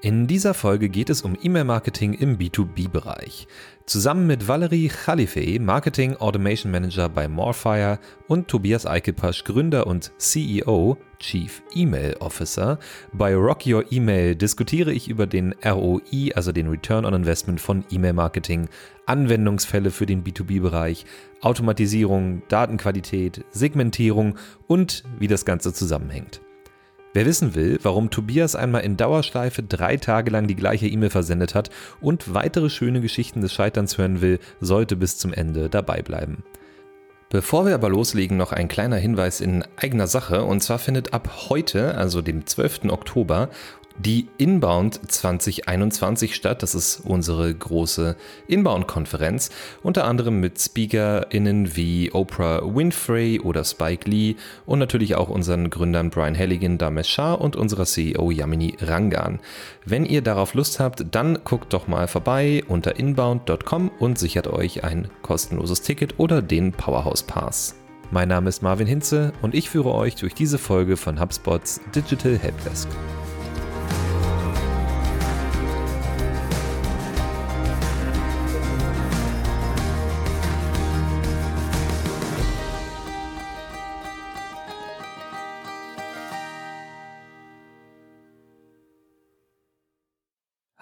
[0.00, 3.48] In dieser Folge geht es um E-Mail-Marketing im B2B-Bereich.
[3.84, 10.98] Zusammen mit Valerie Khalife, Marketing Automation Manager bei Morfire und Tobias Eikepasch, Gründer und CEO,
[11.18, 12.78] Chief Email Officer,
[13.12, 17.84] bei Rock Your Email diskutiere ich über den ROI, also den Return on Investment von
[17.90, 18.68] E-Mail-Marketing,
[19.06, 21.06] Anwendungsfälle für den B2B-Bereich,
[21.40, 24.36] Automatisierung, Datenqualität, Segmentierung
[24.68, 26.40] und wie das Ganze zusammenhängt.
[27.18, 31.52] Wer wissen will, warum Tobias einmal in Dauerschleife drei Tage lang die gleiche E-Mail versendet
[31.56, 31.68] hat
[32.00, 36.44] und weitere schöne Geschichten des Scheiterns hören will, sollte bis zum Ende dabei bleiben.
[37.28, 40.44] Bevor wir aber loslegen, noch ein kleiner Hinweis in eigener Sache.
[40.44, 42.84] Und zwar findet ab heute, also dem 12.
[42.88, 43.48] Oktober,
[43.98, 46.62] die Inbound 2021 statt.
[46.62, 48.16] Das ist unsere große
[48.46, 49.50] Inbound-Konferenz,
[49.82, 56.10] unter anderem mit SpeakerInnen wie Oprah Winfrey oder Spike Lee und natürlich auch unseren Gründern
[56.10, 59.40] Brian Halligan, Damesh Shah und unserer CEO Yamini Rangan.
[59.84, 64.84] Wenn ihr darauf Lust habt, dann guckt doch mal vorbei unter inbound.com und sichert euch
[64.84, 67.74] ein kostenloses Ticket oder den Powerhouse Pass.
[68.10, 72.38] Mein Name ist Marvin Hinze und ich führe euch durch diese Folge von HubSpots Digital
[72.38, 72.88] Helpdesk.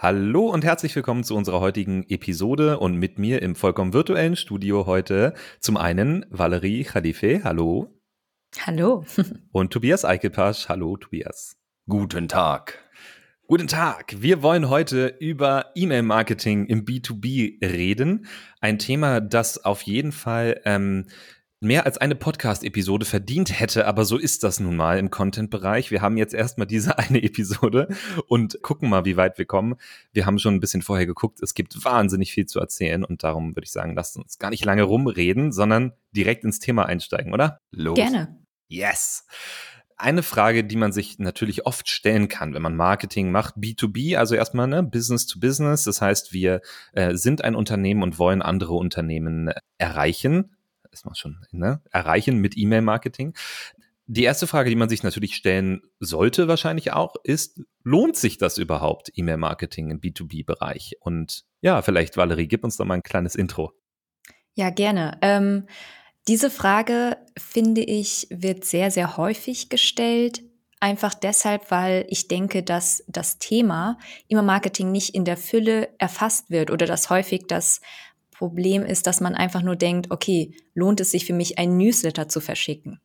[0.09, 4.87] Hallo und herzlich willkommen zu unserer heutigen Episode und mit mir im vollkommen virtuellen Studio
[4.87, 7.93] heute zum einen Valerie Khalife, hallo.
[8.65, 9.05] Hallo.
[9.51, 11.57] und Tobias Eichelpasch, hallo Tobias.
[11.89, 12.85] Guten Tag.
[13.49, 14.15] Guten Tag.
[14.21, 18.27] Wir wollen heute über E-Mail-Marketing im B2B reden.
[18.61, 21.09] Ein Thema, das auf jeden Fall ähm,
[21.61, 25.91] mehr als eine Podcast-Episode verdient hätte, aber so ist das nun mal im Content-Bereich.
[25.91, 27.89] Wir haben jetzt erstmal diese eine Episode
[28.29, 29.77] und gucken mal, wie weit wir kommen.
[30.13, 33.57] Wir haben schon ein bisschen vorher geguckt, es gibt wahnsinnig viel zu erzählen und darum
[33.57, 37.61] würde ich sagen, lasst uns gar nicht lange rumreden, sondern direkt ins Thema einsteigen, oder?
[37.71, 37.97] Los.
[37.97, 38.39] Gerne.
[38.69, 39.27] Yes.
[39.99, 44.35] Eine Frage, die man sich natürlich oft stellen kann, wenn man Marketing macht, B2B, also
[44.35, 45.85] erstmal ne, Business to Business.
[45.85, 46.61] Das heißt, wir
[46.93, 50.56] äh, sind ein Unternehmen und wollen andere Unternehmen erreichen
[50.97, 53.35] ist man schon, ne, erreichen mit E-Mail-Marketing.
[54.09, 58.57] Die erste Frage, die man sich natürlich stellen sollte, wahrscheinlich auch, ist, lohnt sich das
[58.57, 60.97] überhaupt, E-Mail-Marketing im B2B-Bereich?
[61.01, 63.73] Und ja, vielleicht, Valerie, gib uns doch mal ein kleines Intro.
[64.55, 65.19] Ja, gerne.
[65.23, 65.67] Ähm,
[66.29, 70.43] diese Frage, finde ich, wird sehr, sehr häufig gestellt.
[70.79, 73.99] Einfach deshalb, weil ich denke, dass das Thema
[74.29, 77.81] E-Mail-Marketing nicht in der Fülle erfasst wird oder dass häufig das
[78.39, 82.29] Problem ist, dass man einfach nur denkt, okay, lohnt es sich für mich, ein Newsletter
[82.29, 83.01] zu verschicken?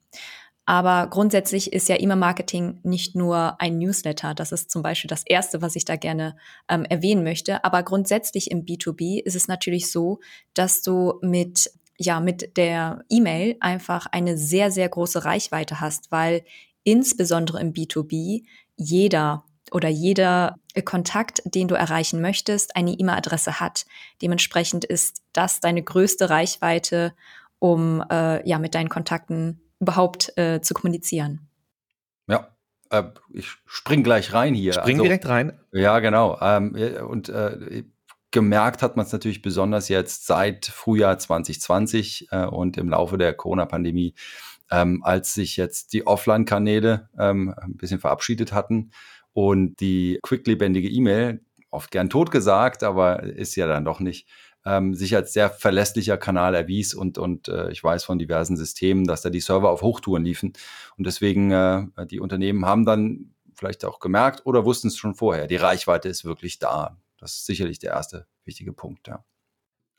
[0.65, 4.33] Aber grundsätzlich ist ja E-Mail-Marketing nicht nur ein Newsletter.
[4.33, 6.37] Das ist zum Beispiel das Erste, was ich da gerne
[6.69, 7.63] ähm, erwähnen möchte.
[7.63, 10.19] Aber grundsätzlich im B2B ist es natürlich so,
[10.53, 16.43] dass du mit, ja, mit der E-Mail einfach eine sehr, sehr große Reichweite hast, weil
[16.83, 18.43] insbesondere im B2B
[18.75, 23.85] jeder oder jeder Kontakt, den du erreichen möchtest, eine E-Mail-Adresse hat.
[24.21, 27.13] Dementsprechend ist das deine größte Reichweite,
[27.59, 31.47] um äh, ja mit deinen Kontakten überhaupt äh, zu kommunizieren.
[32.27, 32.55] Ja,
[32.89, 34.73] äh, ich spring gleich rein hier.
[34.73, 35.59] Spring also, direkt rein.
[35.71, 36.37] Ja, genau.
[36.41, 36.75] Ähm,
[37.07, 37.83] und äh,
[38.31, 43.33] gemerkt hat man es natürlich besonders jetzt seit Frühjahr 2020 äh, und im Laufe der
[43.33, 44.15] Corona-Pandemie,
[44.69, 48.91] ähm, als sich jetzt die Offline-Kanäle ähm, ein bisschen verabschiedet hatten
[49.33, 54.27] und die quicklebendige E-Mail, oft gern tot gesagt, aber ist ja dann doch nicht,
[54.65, 59.05] ähm, sich als sehr verlässlicher Kanal erwies und, und äh, ich weiß von diversen Systemen,
[59.05, 60.53] dass da die Server auf Hochtouren liefen.
[60.97, 65.47] Und deswegen, äh, die Unternehmen haben dann vielleicht auch gemerkt oder wussten es schon vorher,
[65.47, 66.97] die Reichweite ist wirklich da.
[67.17, 69.23] Das ist sicherlich der erste wichtige Punkt, ja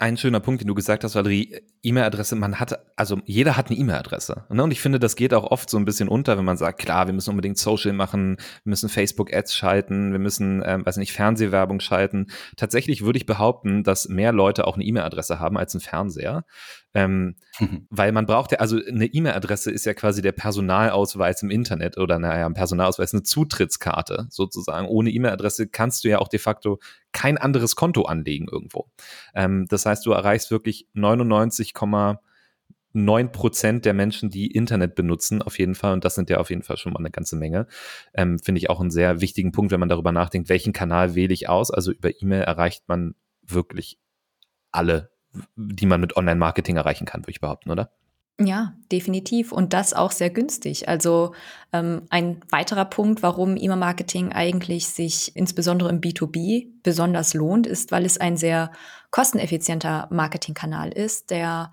[0.02, 3.78] ein schöner Punkt, den du gesagt hast, Valerie, E-Mail-Adresse, man hat, also jeder hat eine
[3.78, 4.46] E-Mail-Adresse.
[4.50, 4.64] Ne?
[4.64, 7.06] Und ich finde, das geht auch oft so ein bisschen unter, wenn man sagt, klar,
[7.06, 11.78] wir müssen unbedingt Social machen, wir müssen Facebook-Ads schalten, wir müssen, ähm, weiß nicht, Fernsehwerbung
[11.78, 12.26] schalten.
[12.56, 16.44] Tatsächlich würde ich behaupten, dass mehr Leute auch eine E-Mail-Adresse haben als einen Fernseher.
[16.94, 17.86] Ähm, mhm.
[17.88, 22.18] Weil man braucht ja, also eine E-Mail-Adresse ist ja quasi der Personalausweis im Internet oder
[22.18, 24.88] naja, ein Personalausweis, eine Zutrittskarte sozusagen.
[24.88, 26.80] Ohne E-Mail-Adresse kannst du ja auch de facto
[27.12, 28.88] kein anderes Konto anlegen irgendwo.
[29.34, 35.74] Ähm, das heißt, du erreichst wirklich 99,9 Prozent der Menschen, die Internet benutzen, auf jeden
[35.74, 35.92] Fall.
[35.92, 37.66] Und das sind ja auf jeden Fall schon mal eine ganze Menge.
[38.14, 41.34] Ähm, Finde ich auch einen sehr wichtigen Punkt, wenn man darüber nachdenkt, welchen Kanal wähle
[41.34, 41.70] ich aus.
[41.70, 43.98] Also über E-Mail erreicht man wirklich
[44.70, 45.12] alle
[45.56, 47.90] die man mit Online-Marketing erreichen kann, würde ich behaupten, oder?
[48.40, 49.52] Ja, definitiv.
[49.52, 50.88] Und das auch sehr günstig.
[50.88, 51.34] Also
[51.72, 58.04] ähm, ein weiterer Punkt, warum E-Mail-Marketing eigentlich sich insbesondere im B2B besonders lohnt, ist, weil
[58.04, 58.72] es ein sehr
[59.10, 61.72] kosteneffizienter Marketingkanal ist, der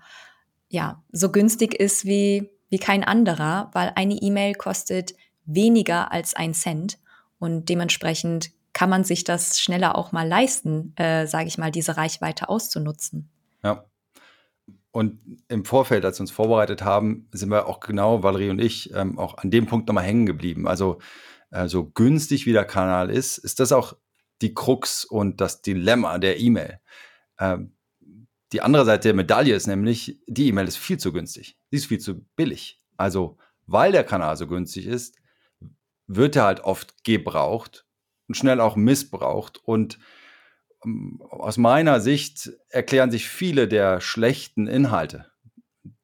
[0.68, 5.14] ja so günstig ist wie, wie kein anderer, weil eine E-Mail kostet
[5.46, 6.98] weniger als ein Cent.
[7.38, 11.96] Und dementsprechend kann man sich das schneller auch mal leisten, äh, sage ich mal, diese
[11.96, 13.28] Reichweite auszunutzen.
[13.64, 13.84] Ja.
[14.92, 18.92] Und im Vorfeld, als wir uns vorbereitet haben, sind wir auch genau, Valerie und ich,
[18.94, 20.66] ähm, auch an dem Punkt nochmal hängen geblieben.
[20.66, 20.98] Also
[21.50, 23.96] äh, so günstig wie der Kanal ist, ist das auch
[24.42, 26.80] die Krux und das Dilemma der E-Mail.
[27.38, 27.72] Ähm,
[28.52, 31.56] die andere Seite der Medaille ist nämlich, die E-Mail ist viel zu günstig.
[31.70, 32.82] Sie ist viel zu billig.
[32.96, 35.16] Also, weil der Kanal so günstig ist,
[36.08, 37.86] wird er halt oft gebraucht
[38.26, 39.60] und schnell auch missbraucht.
[39.64, 39.98] Und
[41.28, 45.26] aus meiner Sicht erklären sich viele der schlechten Inhalte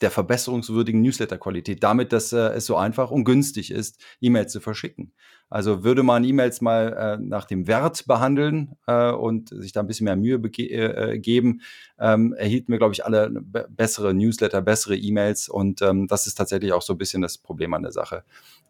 [0.01, 5.13] der verbesserungswürdigen Newsletter-Qualität damit, dass äh, es so einfach und günstig ist, E-Mails zu verschicken.
[5.49, 9.87] Also würde man E-Mails mal äh, nach dem Wert behandeln äh, und sich da ein
[9.87, 11.61] bisschen mehr Mühe äh, geben,
[11.99, 16.73] ähm, erhielten wir, glaube ich, alle bessere Newsletter, bessere E-Mails und ähm, das ist tatsächlich
[16.73, 18.25] auch so ein bisschen das Problem an der Sache.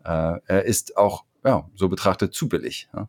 [0.05, 2.89] Äh, er ist auch ja, so betrachtet zu billig.
[2.93, 3.09] Ja.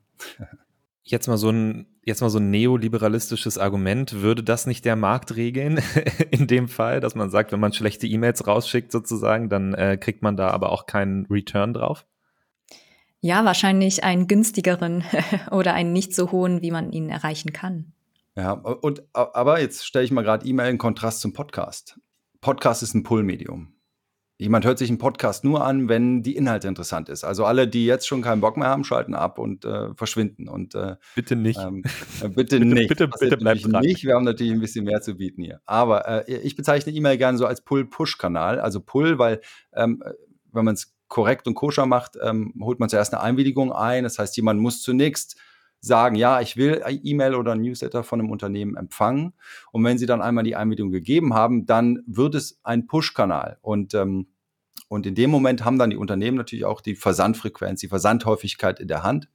[1.03, 5.36] jetzt mal so ein, jetzt mal so ein neoliberalistisches Argument, würde das nicht der Markt
[5.36, 5.81] regeln
[6.31, 10.24] in dem Fall, dass man sagt, wenn man schlechte E-Mails rausschickt sozusagen, dann äh, kriegt
[10.24, 12.06] man da aber auch keinen Return drauf?
[13.19, 15.04] Ja, wahrscheinlich einen günstigeren
[15.51, 17.92] oder einen nicht so hohen, wie man ihn erreichen kann.
[18.36, 22.00] Ja, und aber jetzt stelle ich mal gerade E-Mail in Kontrast zum Podcast.
[22.39, 23.74] Podcast ist ein Pull-Medium.
[24.39, 27.23] Jemand hört sich einen Podcast nur an, wenn die Inhalte interessant ist.
[27.23, 30.47] Also alle, die jetzt schon keinen Bock mehr haben, schalten ab und äh, verschwinden.
[30.47, 31.59] Und äh, bitte nicht.
[31.59, 31.81] Ähm,
[32.21, 32.89] äh, bitte, bitte, nicht.
[32.89, 33.81] Bitte, bitte bleib dran.
[33.81, 34.03] Nicht.
[34.03, 35.59] Wir haben natürlich ein bisschen mehr zu bieten hier.
[35.65, 38.59] Aber äh, ich bezeichne E-Mail gerne so als Pull-Push-Kanal.
[38.59, 39.41] Also Pull, weil
[39.73, 40.03] ähm,
[40.51, 44.03] wenn man es korrekt und koscher macht, ähm, holt man zuerst eine Einwilligung ein.
[44.03, 45.39] Das heißt, jemand muss zunächst
[45.87, 49.33] sagen, ja, ich will E-Mail oder Newsletter von einem Unternehmen empfangen.
[49.71, 53.57] Und wenn sie dann einmal die Einwilligung gegeben haben, dann wird es ein Push-Kanal.
[53.61, 54.27] Und, ähm,
[54.89, 58.87] und in dem Moment haben dann die Unternehmen natürlich auch die Versandfrequenz, die Versandhäufigkeit in
[58.87, 59.29] der Hand.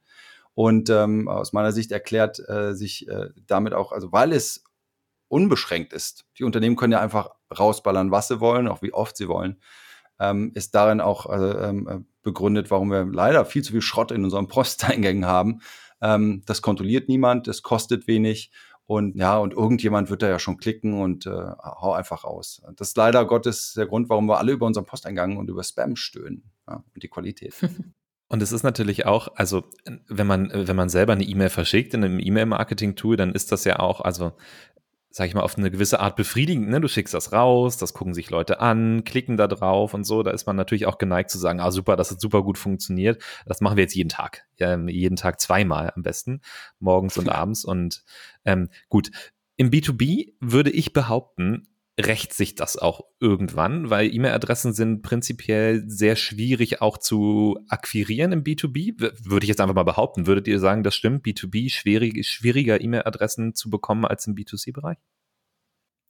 [0.53, 4.63] Und ähm, aus meiner Sicht erklärt äh, sich äh, damit auch, also weil es
[5.27, 9.27] unbeschränkt ist, die Unternehmen können ja einfach rausballern, was sie wollen, auch wie oft sie
[9.27, 9.59] wollen,
[10.19, 14.47] ähm, ist darin auch ähm, begründet, warum wir leider viel zu viel Schrott in unseren
[14.47, 15.61] Posteingängen haben,
[16.03, 18.51] ähm, das kontrolliert niemand, es kostet wenig
[18.85, 22.61] und ja, und irgendjemand wird da ja schon klicken und äh, hau einfach aus.
[22.75, 25.95] Das ist leider Gottes der Grund, warum wir alle über unseren Posteingang und über Spam
[25.95, 27.55] stöhnen ja, und die Qualität.
[28.29, 29.63] Und es ist natürlich auch, also
[30.07, 33.77] wenn man, wenn man selber eine E-Mail verschickt in einem E-Mail-Marketing-Tool, dann ist das ja
[33.77, 34.31] auch, also
[35.15, 36.69] sag ich mal, auf eine gewisse Art befriedigend.
[36.69, 36.81] Ne?
[36.81, 40.23] Du schickst das raus, das gucken sich Leute an, klicken da drauf und so.
[40.23, 43.21] Da ist man natürlich auch geneigt zu sagen, ah super, das hat super gut funktioniert.
[43.45, 44.47] Das machen wir jetzt jeden Tag.
[44.57, 46.41] Ja, jeden Tag zweimal am besten,
[46.79, 47.63] morgens und abends.
[47.63, 48.03] Und
[48.43, 49.11] ähm, gut,
[49.55, 51.67] im B2B würde ich behaupten,
[51.99, 58.43] rächt sich das auch irgendwann, weil E-Mail-Adressen sind prinzipiell sehr schwierig auch zu akquirieren im
[58.43, 58.99] B2B.
[58.99, 60.25] Würde ich jetzt einfach mal behaupten.
[60.25, 61.23] Würdet ihr sagen, das stimmt?
[61.23, 64.97] B2B schwierig, schwieriger E-Mail-Adressen zu bekommen als im B2C-Bereich?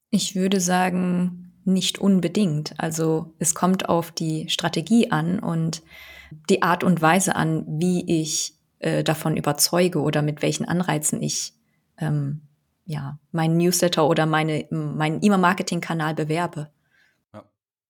[0.10, 2.80] Ich würde sagen, nicht unbedingt.
[2.80, 5.84] Also es kommt auf die Strategie an und
[6.50, 11.54] die Art und Weise an, wie ich äh, davon überzeuge oder mit welchen Anreizen ich
[11.98, 12.42] ähm,
[12.86, 16.70] ja, meinen Newsletter oder meine, meinen E-Mail-Marketing-Kanal bewerbe.
[17.34, 17.44] Ja.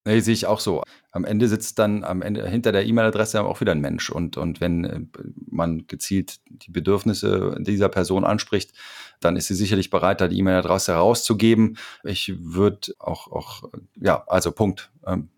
[0.04, 0.82] Nee, sehe ich auch so.
[1.10, 4.10] Am Ende sitzt dann am Ende hinter der E-Mail-Adresse auch wieder ein Mensch.
[4.10, 5.00] Und, und wenn äh,
[5.50, 8.72] man gezielt die Bedürfnisse dieser Person anspricht,
[9.20, 11.76] dann ist sie sicherlich bereit, da die E-Mail-Adresse herauszugeben.
[12.04, 13.64] Ich würde auch, auch,
[13.96, 14.90] ja, also Punkt.
[15.06, 15.30] Ähm,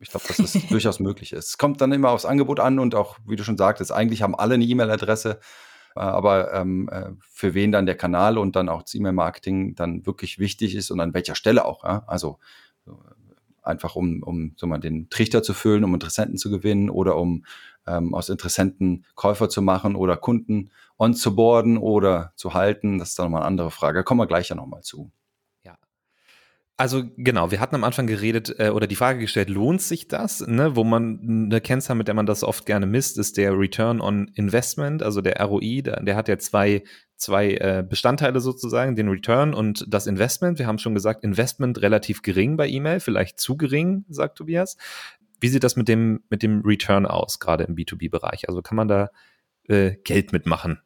[0.00, 1.48] ich glaube, dass das durchaus möglich ist.
[1.48, 4.34] Es kommt dann immer aufs Angebot an und auch, wie du schon sagtest, eigentlich haben
[4.34, 5.38] alle eine E-Mail-Adresse.
[5.96, 10.06] Äh, aber ähm, äh, für wen dann der Kanal und dann auch das E-Mail-Marketing dann
[10.06, 11.84] wirklich wichtig ist und an welcher Stelle auch.
[11.84, 12.04] Ja?
[12.06, 12.38] Also
[13.62, 17.44] einfach um, um so mal den Trichter zu füllen, um Interessenten zu gewinnen oder um
[17.86, 22.98] ähm, aus Interessenten Käufer zu machen oder Kunden on zu boarden oder zu halten.
[22.98, 23.98] Das ist dann nochmal eine andere Frage.
[23.98, 25.10] Da kommen wir gleich ja nochmal zu.
[26.80, 30.40] Also genau, wir hatten am Anfang geredet äh, oder die Frage gestellt, lohnt sich das?
[30.46, 30.76] Ne?
[30.76, 34.28] Wo man eine Kennzahl, mit der man das oft gerne misst, ist der Return on
[34.34, 35.82] Investment, also der ROI.
[35.82, 36.82] Der, der hat ja zwei,
[37.16, 40.58] zwei äh, Bestandteile sozusagen, den Return und das Investment.
[40.58, 44.78] Wir haben schon gesagt, Investment relativ gering bei E-Mail, vielleicht zu gering, sagt Tobias.
[45.38, 48.48] Wie sieht das mit dem, mit dem Return aus, gerade im B2B-Bereich?
[48.48, 49.10] Also kann man da
[49.68, 50.80] äh, Geld mitmachen?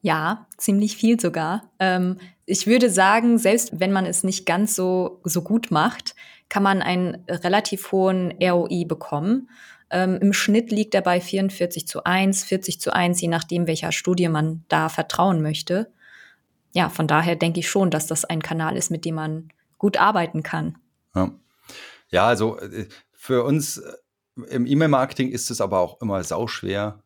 [0.00, 1.70] Ja, ziemlich viel sogar.
[1.78, 2.16] Ähm,
[2.48, 6.14] ich würde sagen, selbst wenn man es nicht ganz so, so gut macht,
[6.48, 9.50] kann man einen relativ hohen ROI bekommen.
[9.90, 13.92] Ähm, Im Schnitt liegt er bei 44 zu 1, 40 zu 1, je nachdem, welcher
[13.92, 15.92] Studie man da vertrauen möchte.
[16.72, 19.98] Ja, von daher denke ich schon, dass das ein Kanal ist, mit dem man gut
[19.98, 20.78] arbeiten kann.
[21.14, 21.30] Ja,
[22.08, 23.92] ja also äh, für uns äh,
[24.48, 27.02] im E-Mail-Marketing ist es aber auch immer sauschwer,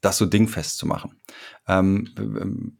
[0.00, 1.20] das so dingfest zu machen.
[1.68, 2.78] Ähm,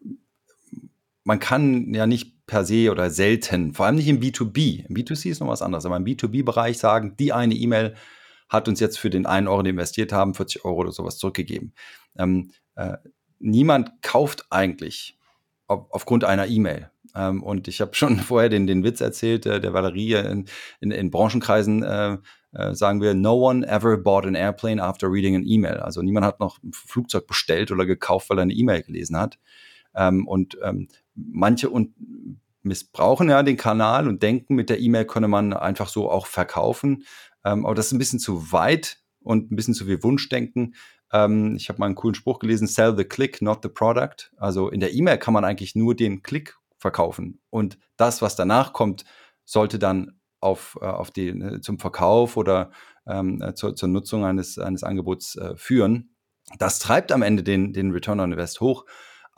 [1.24, 5.30] man kann ja nicht per se oder selten, vor allem nicht im B2B, im B2C
[5.30, 7.94] ist noch was anderes, aber im B2B-Bereich sagen, die eine E-Mail
[8.48, 11.18] hat uns jetzt für den einen Euro, den wir investiert haben, 40 Euro oder sowas
[11.18, 11.72] zurückgegeben.
[12.18, 12.96] Ähm, äh,
[13.38, 15.18] niemand kauft eigentlich
[15.68, 16.90] auf, aufgrund einer E-Mail.
[17.14, 20.46] Ähm, und ich habe schon vorher den, den Witz erzählt, äh, der Valerie in,
[20.80, 22.18] in, in Branchenkreisen äh,
[22.52, 25.76] äh, sagen wir, no one ever bought an airplane after reading an email.
[25.76, 29.38] Also niemand hat noch ein Flugzeug bestellt oder gekauft, weil er eine E-Mail gelesen hat.
[29.94, 30.88] Ähm, und ähm,
[31.32, 31.94] manche und
[32.62, 37.04] missbrauchen ja den Kanal und denken, mit der E-Mail könne man einfach so auch verkaufen.
[37.44, 40.74] Ähm, aber das ist ein bisschen zu weit und ein bisschen zu viel Wunschdenken.
[41.12, 44.30] Ähm, ich habe mal einen coolen Spruch gelesen, sell the click, not the product.
[44.36, 47.40] Also in der E-Mail kann man eigentlich nur den Klick verkaufen.
[47.50, 49.04] Und das, was danach kommt,
[49.44, 52.70] sollte dann auf, äh, auf die, ne, zum Verkauf oder
[53.06, 56.14] ähm, äh, zur, zur Nutzung eines, eines Angebots äh, führen.
[56.58, 58.84] Das treibt am Ende den, den Return on Invest hoch.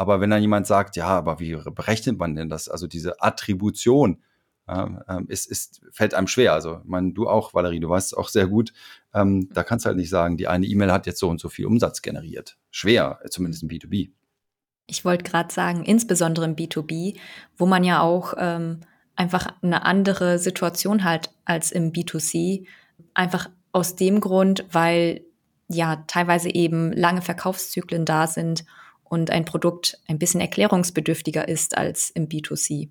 [0.02, 2.68] Aber wenn dann jemand sagt, ja, aber wie berechnet man denn das?
[2.68, 4.20] Also diese Attribution
[4.68, 6.54] ähm, ist, ist, fällt einem schwer.
[6.54, 8.72] Also, ich meine, du auch, Valerie, du weißt es auch sehr gut.
[9.14, 11.48] Ähm, da kannst du halt nicht sagen, die eine E-Mail hat jetzt so und so
[11.48, 12.58] viel Umsatz generiert.
[12.72, 14.10] Schwer, zumindest im B2B.
[14.88, 17.16] Ich wollte gerade sagen, insbesondere im B2B,
[17.56, 18.80] wo man ja auch ähm,
[19.14, 22.66] einfach eine andere Situation hat als im B2C.
[23.14, 25.22] Einfach aus dem Grund, weil
[25.68, 28.64] ja teilweise eben lange Verkaufszyklen da sind
[29.12, 32.88] und ein Produkt ein bisschen erklärungsbedürftiger ist als im B2C.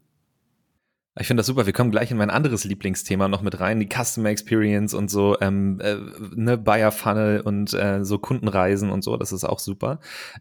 [1.20, 1.65] Ich finde das super.
[1.65, 5.38] Wir kommen gleich in mein anderes Lieblingsthema noch mit rein, die Customer Experience und so,
[5.41, 5.98] ähm, äh,
[6.34, 9.18] ne, Buyer Funnel und äh, so Kundenreisen und so.
[9.18, 10.00] Das ist auch super.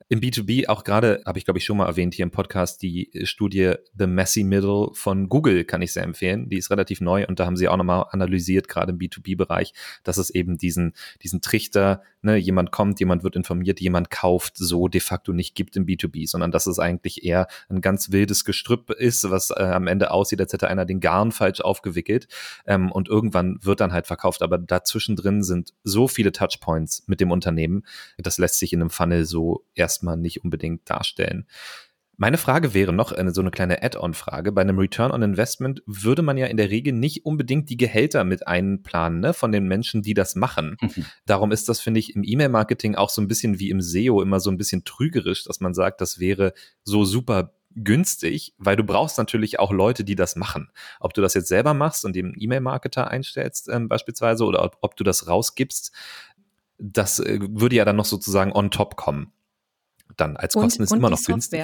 [0.08, 3.10] Im B2B auch gerade, habe ich glaube ich schon mal erwähnt hier im Podcast, die
[3.24, 6.48] Studie The Messy Middle von Google kann ich sehr empfehlen.
[6.48, 9.74] Die ist relativ neu und da haben sie auch nochmal analysiert, gerade im B2B-Bereich,
[10.04, 10.92] dass es eben diesen,
[11.24, 15.76] diesen Trichter, ne, jemand kommt, jemand wird informiert, jemand kauft, so de facto nicht gibt
[15.76, 19.88] im B2B, sondern dass es eigentlich eher ein ganz wildes Gestrüpp ist, was äh, am
[19.88, 22.28] Ende aussieht, als hätte einer den Garn falsch aufgewickelt
[22.66, 24.42] ähm, und irgendwann wird dann halt verkauft.
[24.42, 27.84] Aber dazwischen drin sind so viele Touchpoints mit dem Unternehmen,
[28.18, 31.46] das lässt sich in einem Funnel so erstmal nicht unbedingt darstellen.
[32.16, 34.52] Meine Frage wäre noch eine, so eine kleine Add-on-Frage.
[34.52, 38.24] Bei einem Return on Investment würde man ja in der Regel nicht unbedingt die Gehälter
[38.24, 40.76] mit einplanen ne, von den Menschen, die das machen.
[40.82, 41.06] Mhm.
[41.24, 44.38] Darum ist das, finde ich, im E-Mail-Marketing auch so ein bisschen wie im SEO immer
[44.38, 46.52] so ein bisschen trügerisch, dass man sagt, das wäre
[46.84, 50.70] so super günstig, weil du brauchst natürlich auch Leute, die das machen.
[50.98, 54.96] Ob du das jetzt selber machst und den E-Mail-Marketer einstellst ähm, beispielsweise oder ob, ob,
[54.96, 55.92] du das rausgibst,
[56.78, 59.32] das äh, würde ja dann noch sozusagen on top kommen.
[60.16, 61.60] Dann als Kosten und, ist und immer noch günstig.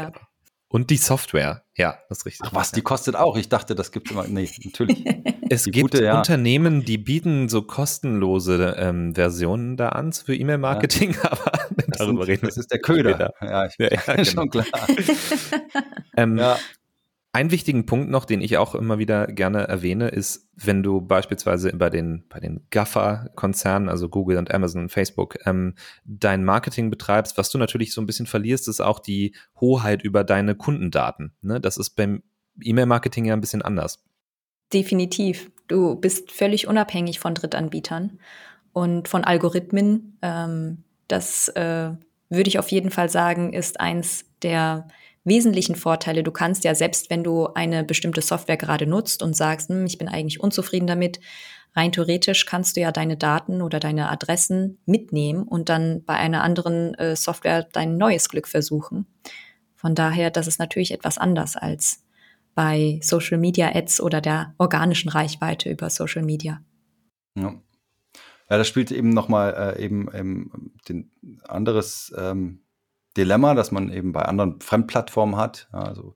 [0.69, 2.49] Und die Software, ja, das ist richtig.
[2.51, 3.37] Ach was, die kostet auch.
[3.37, 4.27] Ich dachte, das gibt immer.
[4.27, 5.05] Nee, natürlich.
[5.49, 6.19] es die gibt gute, ja.
[6.19, 11.31] Unternehmen, die bieten so kostenlose ähm, Versionen da an für E-Mail-Marketing, ja.
[11.31, 11.53] aber
[11.87, 12.49] das darüber sind, reden wir.
[12.49, 13.33] Das ist der Köder.
[13.41, 14.25] Ja, ich, ja, ja genau.
[14.25, 14.67] schon klar.
[16.17, 16.59] ähm, ja.
[17.37, 21.71] Einen wichtigen Punkt noch, den ich auch immer wieder gerne erwähne, ist, wenn du beispielsweise
[21.77, 25.75] bei den, bei den GAFA-Konzernen, also Google und Amazon und Facebook, ähm,
[26.07, 30.25] dein Marketing betreibst, was du natürlich so ein bisschen verlierst, ist auch die Hoheit über
[30.25, 31.35] deine Kundendaten.
[31.43, 31.61] Ne?
[31.61, 32.23] Das ist beim
[32.59, 34.03] E-Mail-Marketing ja ein bisschen anders.
[34.73, 35.51] Definitiv.
[35.69, 38.19] Du bist völlig unabhängig von Drittanbietern
[38.73, 40.17] und von Algorithmen.
[40.23, 41.91] Ähm, das äh,
[42.31, 44.89] würde ich auf jeden Fall sagen, ist eins der
[45.27, 46.23] wesentlichen Vorteile.
[46.23, 49.99] Du kannst ja selbst, wenn du eine bestimmte Software gerade nutzt und sagst, hm, ich
[49.99, 51.21] bin eigentlich unzufrieden damit,
[51.75, 56.43] rein theoretisch kannst du ja deine Daten oder deine Adressen mitnehmen und dann bei einer
[56.43, 59.07] anderen äh, Software dein neues Glück versuchen.
[59.75, 62.03] Von daher, das ist natürlich etwas anders als
[62.55, 66.63] bei Social Media Ads oder der organischen Reichweite über Social Media.
[67.35, 67.61] Ja.
[68.49, 71.11] Ja, das spielt eben nochmal äh, eben, eben den
[71.49, 72.61] anderes ähm,
[73.17, 75.69] Dilemma, das man eben bei anderen Fremdplattformen hat.
[75.73, 76.15] Also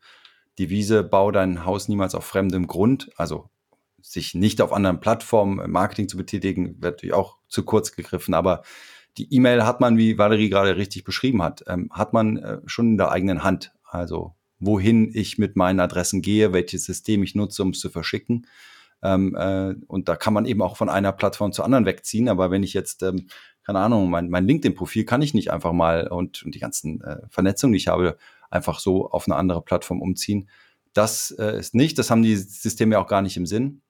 [0.58, 3.10] Devise, bau dein Haus niemals auf fremdem Grund.
[3.16, 3.50] Also
[4.02, 8.34] sich nicht auf anderen Plattformen Marketing zu betätigen, wird natürlich auch zu kurz gegriffen.
[8.34, 8.62] Aber
[9.18, 12.92] die E-Mail hat man, wie Valerie gerade richtig beschrieben hat, ähm, hat man äh, schon
[12.92, 13.72] in der eigenen Hand.
[13.84, 18.46] Also wohin ich mit meinen Adressen gehe, welches System ich nutze, um es zu verschicken.
[19.02, 22.28] Ähm, äh, und da kann man eben auch von einer Plattform zur anderen wegziehen.
[22.28, 23.28] Aber wenn ich jetzt ähm,
[23.70, 27.18] keine Ahnung, mein, mein LinkedIn-Profil kann ich nicht einfach mal und, und die ganzen äh,
[27.28, 28.16] Vernetzungen, die ich habe,
[28.50, 30.50] einfach so auf eine andere Plattform umziehen.
[30.92, 33.82] das äh, ist nicht, das haben die Systeme auch gar nicht im Sinn.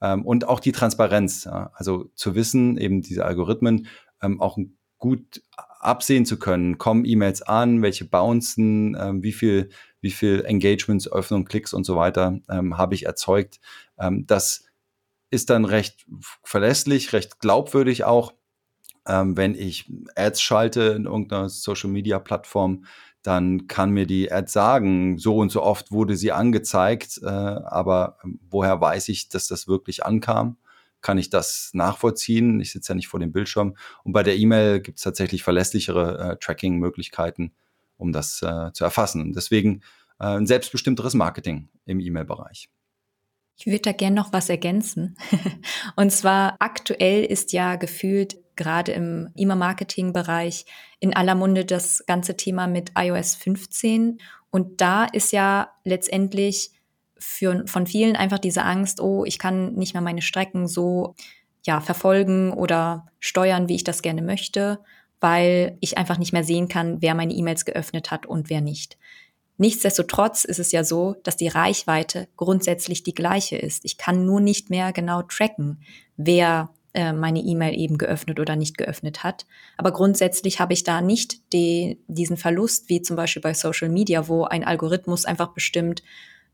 [0.00, 3.86] Ähm, und auch die Transparenz, ja, also zu wissen, eben diese Algorithmen
[4.20, 4.58] ähm, auch
[4.98, 5.40] gut
[5.78, 9.68] absehen zu können, kommen E-Mails an, welche bouncen, ähm, wie viel,
[10.00, 13.60] wie viel Engagements, Öffnungen, Klicks und so weiter ähm, habe ich erzeugt.
[14.00, 14.64] Ähm, das
[15.30, 16.06] ist dann recht
[16.42, 18.32] verlässlich, recht glaubwürdig auch.
[19.08, 22.84] Ähm, wenn ich Ads schalte in irgendeiner Social Media Plattform,
[23.22, 28.18] dann kann mir die Ad sagen, so und so oft wurde sie angezeigt, äh, aber
[28.24, 30.56] ähm, woher weiß ich, dass das wirklich ankam?
[31.00, 32.60] Kann ich das nachvollziehen?
[32.60, 33.76] Ich sitze ja nicht vor dem Bildschirm.
[34.02, 37.52] Und bei der E-Mail gibt es tatsächlich verlässlichere äh, Tracking-Möglichkeiten,
[37.96, 39.32] um das äh, zu erfassen.
[39.32, 39.82] Deswegen
[40.18, 42.68] äh, ein selbstbestimmteres Marketing im E-Mail-Bereich.
[43.58, 45.16] Ich würde da gerne noch was ergänzen.
[45.96, 50.66] Und zwar aktuell ist ja gefühlt gerade im E-Mail-Marketing-Bereich
[51.00, 54.20] in aller Munde das ganze Thema mit iOS 15.
[54.50, 56.72] Und da ist ja letztendlich
[57.18, 61.14] für, von vielen einfach diese Angst, oh, ich kann nicht mehr meine Strecken so
[61.64, 64.78] ja, verfolgen oder steuern, wie ich das gerne möchte,
[65.20, 68.98] weil ich einfach nicht mehr sehen kann, wer meine E-Mails geöffnet hat und wer nicht.
[69.56, 73.84] Nichtsdestotrotz ist es ja so, dass die Reichweite grundsätzlich die gleiche ist.
[73.84, 75.82] Ich kann nur nicht mehr genau tracken,
[76.16, 79.46] wer äh, meine E-Mail eben geöffnet oder nicht geöffnet hat.
[79.76, 84.28] Aber grundsätzlich habe ich da nicht die, diesen Verlust, wie zum Beispiel bei Social Media,
[84.28, 86.02] wo ein Algorithmus einfach bestimmt,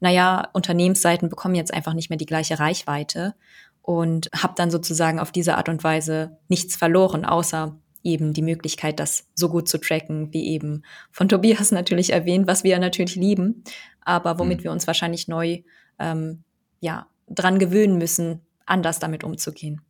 [0.01, 3.35] naja, Unternehmensseiten bekommen jetzt einfach nicht mehr die gleiche Reichweite
[3.81, 9.01] und habe dann sozusagen auf diese Art und Weise nichts verloren, außer eben die Möglichkeit,
[9.01, 13.65] das so gut zu tracken, wie eben von Tobias natürlich erwähnt, was wir natürlich lieben,
[14.01, 14.65] aber womit mhm.
[14.65, 15.63] wir uns wahrscheinlich neu
[15.99, 16.45] ähm,
[16.81, 19.81] ja, dran gewöhnen müssen, anders damit umzugehen.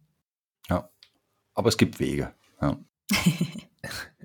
[1.54, 2.32] Aber es gibt Wege.
[2.60, 2.78] Ja.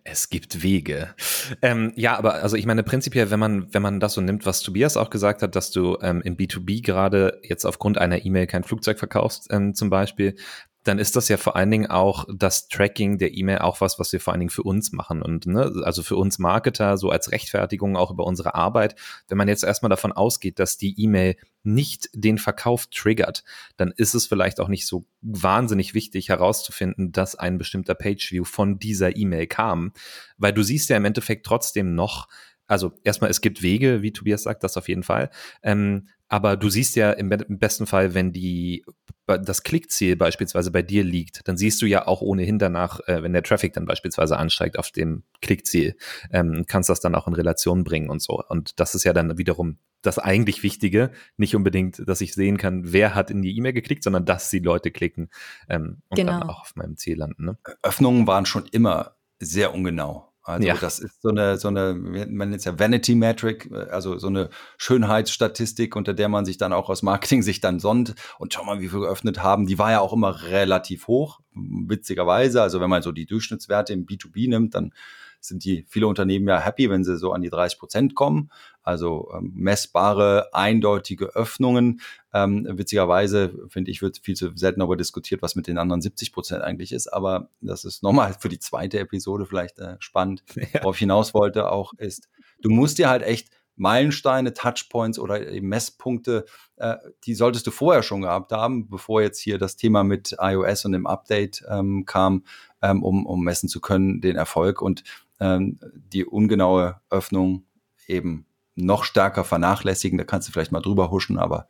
[0.05, 1.13] Es gibt Wege.
[1.61, 4.61] Ähm, ja, aber also ich meine prinzipiell, wenn man wenn man das so nimmt, was
[4.61, 8.63] Tobias auch gesagt hat, dass du ähm, im B2B gerade jetzt aufgrund einer E-Mail kein
[8.63, 10.35] Flugzeug verkaufst, ähm, zum Beispiel,
[10.83, 14.13] dann ist das ja vor allen Dingen auch das Tracking der E-Mail auch was, was
[14.13, 17.31] wir vor allen Dingen für uns machen und ne, also für uns Marketer so als
[17.31, 18.95] Rechtfertigung auch über unsere Arbeit.
[19.27, 23.43] Wenn man jetzt erstmal davon ausgeht, dass die E-Mail nicht den Verkauf triggert,
[23.75, 28.79] dann ist es vielleicht auch nicht so wahnsinnig wichtig herauszufinden, dass ein bestimmter Pageview von
[28.79, 29.91] dieser E-Mail kam,
[30.37, 32.29] weil du siehst ja im Endeffekt trotzdem noch,
[32.69, 35.31] also erstmal, es gibt Wege, wie Tobias sagt, das auf jeden Fall.
[35.63, 38.85] Ähm, aber du siehst ja im, im, besten Fall, wenn die
[39.25, 43.33] das Klickziel beispielsweise bei dir liegt, dann siehst du ja auch ohnehin danach, äh, wenn
[43.33, 45.95] der Traffic dann beispielsweise ansteigt auf dem Klickziel,
[46.31, 48.43] ähm, kannst das dann auch in Relation bringen und so.
[48.47, 52.93] Und das ist ja dann wiederum das eigentlich Wichtige, nicht unbedingt, dass ich sehen kann,
[52.93, 55.29] wer hat in die E-Mail geklickt, sondern dass die Leute klicken
[55.67, 56.39] ähm, und genau.
[56.39, 57.45] dann auch auf meinem Ziel landen.
[57.45, 57.57] Ne?
[57.81, 60.28] Öffnungen waren schon immer sehr ungenau.
[60.43, 60.75] Also ja.
[60.75, 64.49] das ist so eine, so eine, man nennt es ja Vanity Metric, also so eine
[64.77, 68.79] Schönheitsstatistik, unter der man sich dann auch aus Marketing sich dann sonnt und schau mal,
[68.79, 69.67] wie viel geöffnet haben.
[69.67, 72.61] Die war ja auch immer relativ hoch, witzigerweise.
[72.61, 74.93] Also wenn man so die Durchschnittswerte im B2B nimmt, dann
[75.39, 78.51] sind die viele Unternehmen ja happy, wenn sie so an die 30 Prozent kommen.
[78.81, 82.01] Also ähm, messbare, eindeutige Öffnungen.
[82.33, 86.33] Ähm, witzigerweise, finde ich, wird viel zu selten darüber diskutiert, was mit den anderen 70
[86.33, 87.07] Prozent eigentlich ist.
[87.07, 90.43] Aber das ist nochmal für die zweite Episode vielleicht äh, spannend.
[90.73, 90.83] Ja.
[90.83, 92.29] Worauf ich hinaus wollte auch ist,
[92.61, 93.49] du musst dir halt echt
[93.79, 99.39] Meilensteine, Touchpoints oder eben Messpunkte, äh, die solltest du vorher schon gehabt haben, bevor jetzt
[99.39, 102.43] hier das Thema mit iOS und dem Update ähm, kam,
[102.81, 104.81] ähm, um, um messen zu können, den Erfolg.
[104.81, 105.03] Und
[105.39, 107.65] ähm, die ungenaue Öffnung
[108.07, 110.17] eben noch stärker vernachlässigen.
[110.17, 111.67] Da kannst du vielleicht mal drüber huschen, aber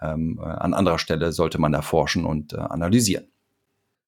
[0.00, 3.28] ähm, an anderer Stelle sollte man da forschen und äh, analysieren.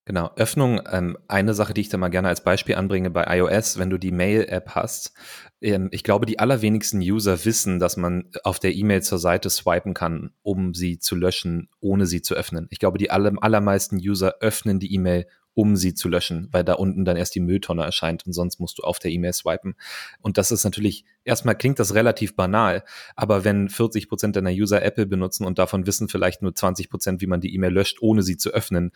[0.06, 3.78] Genau, Öffnung, ähm, eine Sache, die ich da mal gerne als Beispiel anbringe bei iOS,
[3.78, 5.12] wenn du die Mail-App hast.
[5.60, 9.94] Ähm, ich glaube, die allerwenigsten User wissen, dass man auf der E-Mail zur Seite swipen
[9.94, 12.66] kann, um sie zu löschen, ohne sie zu öffnen.
[12.70, 16.74] Ich glaube, die aller, allermeisten User öffnen die E-Mail, um sie zu löschen, weil da
[16.74, 19.74] unten dann erst die Mülltonne erscheint und sonst musst du auf der E-Mail swipen.
[20.20, 22.84] Und das ist natürlich, erstmal klingt das relativ banal,
[23.16, 27.20] aber wenn 40 Prozent deiner User Apple benutzen und davon wissen vielleicht nur 20 Prozent,
[27.20, 28.92] wie man die E-Mail löscht, ohne sie zu öffnen,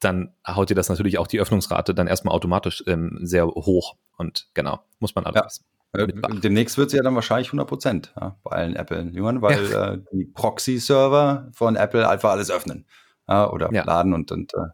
[0.00, 3.96] dann haut dir das natürlich auch die Öffnungsrate dann erstmal automatisch ähm, sehr hoch.
[4.16, 6.02] Und genau, muss man alles ja.
[6.04, 6.06] Äh,
[6.40, 9.92] demnächst wird es ja dann wahrscheinlich 100 Prozent ja, bei allen Apple-Jüngern, weil ja.
[9.94, 12.84] äh, die Proxy-Server von Apple einfach alles öffnen
[13.26, 14.68] ja, oder laden und, und äh,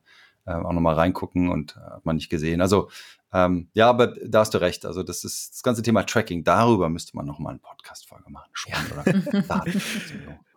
[0.47, 2.61] äh, auch nochmal reingucken und äh, hat man nicht gesehen.
[2.61, 2.91] Also
[3.33, 4.87] ähm, ja, aber da hast du recht.
[4.87, 6.45] Also das ist das ganze Thema Tracking.
[6.45, 8.51] Darüber müsste man nochmal eine Podcast-Folge machen.
[8.53, 9.41] Spannend, ja.
[9.41, 9.67] oder?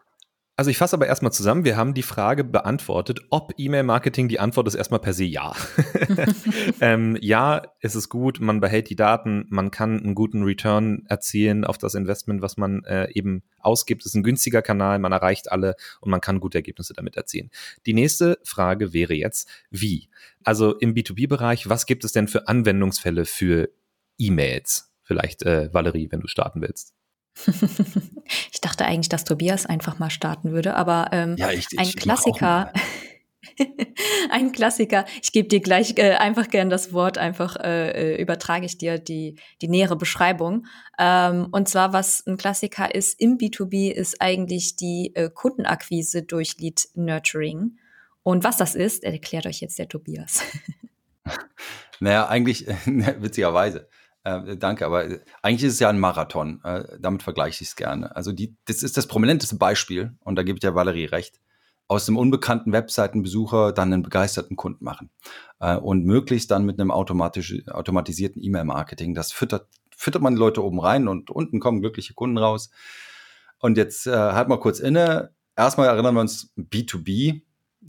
[0.59, 4.67] Also ich fasse aber erstmal zusammen, wir haben die Frage beantwortet, ob E-Mail-Marketing, die Antwort
[4.67, 5.55] ist erstmal per se ja.
[6.81, 11.63] ähm, ja, es ist gut, man behält die Daten, man kann einen guten Return erzielen
[11.63, 14.01] auf das Investment, was man äh, eben ausgibt.
[14.01, 17.51] Es ist ein günstiger Kanal, man erreicht alle und man kann gute Ergebnisse damit erzielen.
[17.85, 20.09] Die nächste Frage wäre jetzt, wie?
[20.43, 23.69] Also im B2B-Bereich, was gibt es denn für Anwendungsfälle für
[24.17, 24.91] E-Mails?
[25.03, 26.96] Vielleicht, äh, Valerie, wenn du starten willst.
[28.51, 31.91] ich dachte eigentlich, dass Tobias einfach mal starten würde, aber ähm, ja, ich, ich ein
[31.91, 32.71] Klassiker.
[34.31, 35.05] ein Klassiker.
[35.21, 38.99] Ich gebe dir gleich äh, einfach gern das Wort, einfach äh, äh, übertrage ich dir
[38.99, 40.65] die, die nähere Beschreibung.
[40.99, 46.57] Ähm, und zwar, was ein Klassiker ist im B2B, ist eigentlich die äh, Kundenakquise durch
[46.57, 47.77] Lead Nurturing.
[48.23, 50.43] Und was das ist, erklärt euch jetzt der Tobias.
[51.99, 53.87] naja, eigentlich, witzigerweise,
[54.27, 56.61] äh, danke, aber äh, eigentlich ist es ja ein Marathon.
[56.63, 58.15] Äh, damit vergleiche ich es gerne.
[58.15, 61.39] Also die, das ist das prominenteste Beispiel, und da gebe ich der Valerie recht,
[61.87, 65.09] aus dem unbekannten Webseitenbesucher dann einen begeisterten Kunden machen.
[65.59, 69.13] Äh, und möglichst dann mit einem automatisch, automatisierten E-Mail-Marketing.
[69.13, 72.69] Das füttert, füttert man die Leute oben rein und unten kommen glückliche Kunden raus.
[73.59, 75.31] Und jetzt äh, halt mal kurz inne.
[75.55, 77.41] Erstmal erinnern wir uns, B2B,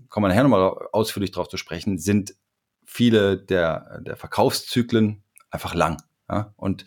[0.08, 2.34] kommen wir nachher nochmal ausführlich darauf zu sprechen, sind
[2.84, 5.98] viele der, der Verkaufszyklen einfach lang.
[6.30, 6.52] Ja?
[6.56, 6.84] Und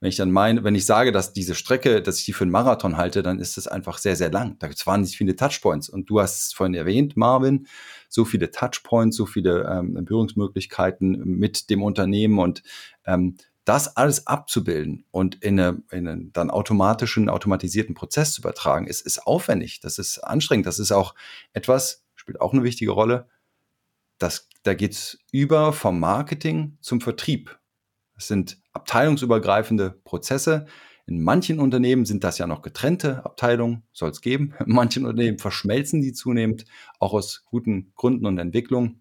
[0.00, 2.50] wenn ich dann meine, wenn ich sage, dass diese Strecke, dass ich die für einen
[2.50, 4.56] Marathon halte, dann ist das einfach sehr, sehr lang.
[4.58, 5.90] Da gibt es wahnsinnig viele Touchpoints.
[5.90, 7.66] Und du hast es vorhin erwähnt, Marvin,
[8.08, 12.62] so viele Touchpoints, so viele ähm, Berührungsmöglichkeiten mit dem Unternehmen und
[13.04, 18.86] ähm, das alles abzubilden und in, eine, in einen dann automatischen, automatisierten Prozess zu übertragen,
[18.86, 19.80] ist, ist aufwendig.
[19.80, 20.66] Das ist anstrengend.
[20.66, 21.14] Das ist auch
[21.52, 23.28] etwas, spielt auch eine wichtige Rolle.
[24.16, 27.59] Das, da geht's über vom Marketing zum Vertrieb.
[28.20, 30.66] Es sind abteilungsübergreifende Prozesse.
[31.06, 34.52] In manchen Unternehmen sind das ja noch getrennte Abteilungen, soll es geben.
[34.66, 36.66] In manchen Unternehmen verschmelzen die zunehmend,
[36.98, 39.00] auch aus guten Gründen und Entwicklungen.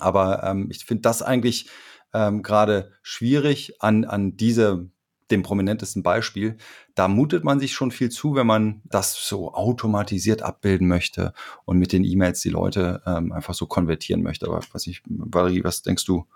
[0.00, 1.70] Aber ähm, ich finde das eigentlich
[2.12, 4.90] ähm, gerade schwierig an, an diese,
[5.30, 6.56] dem prominentesten Beispiel.
[6.96, 11.78] Da mutet man sich schon viel zu, wenn man das so automatisiert abbilden möchte und
[11.78, 14.48] mit den E-Mails die Leute ähm, einfach so konvertieren möchte.
[14.48, 16.26] Aber was ich, Valerie, was denkst du?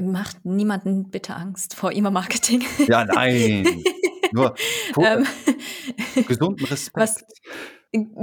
[0.00, 2.64] Macht niemanden bitte Angst vor E-Mail-Marketing.
[2.86, 3.82] Ja, nein.
[4.32, 4.54] Nur
[4.98, 5.26] ähm,
[6.26, 6.96] gesunden Respekt.
[6.96, 7.24] Was,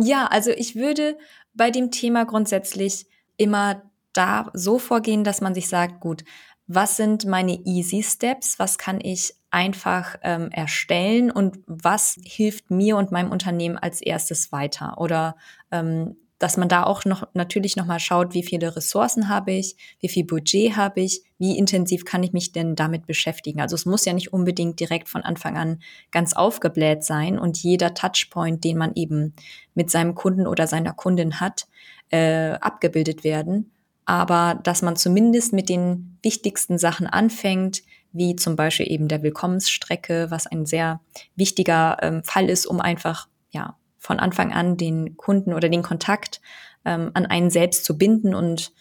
[0.02, 1.18] ja, also ich würde
[1.54, 6.24] bei dem Thema grundsätzlich immer da so vorgehen, dass man sich sagt, gut,
[6.68, 8.60] was sind meine Easy Steps?
[8.60, 14.52] Was kann ich einfach ähm, erstellen und was hilft mir und meinem Unternehmen als erstes
[14.52, 14.98] weiter?
[14.98, 15.38] Oder
[15.72, 19.76] ähm, dass man da auch noch natürlich noch mal schaut, wie viele Ressourcen habe ich,
[20.00, 23.60] wie viel Budget habe ich, wie intensiv kann ich mich denn damit beschäftigen.
[23.60, 27.94] Also es muss ja nicht unbedingt direkt von Anfang an ganz aufgebläht sein und jeder
[27.94, 29.34] Touchpoint, den man eben
[29.74, 31.68] mit seinem Kunden oder seiner Kundin hat,
[32.10, 33.72] äh, abgebildet werden.
[34.06, 37.82] Aber dass man zumindest mit den wichtigsten Sachen anfängt,
[38.14, 41.02] wie zum Beispiel eben der Willkommensstrecke, was ein sehr
[41.36, 43.76] wichtiger ähm, Fall ist, um einfach ja
[44.08, 46.40] von Anfang an den Kunden oder den Kontakt
[46.86, 48.72] ähm, an einen selbst zu binden und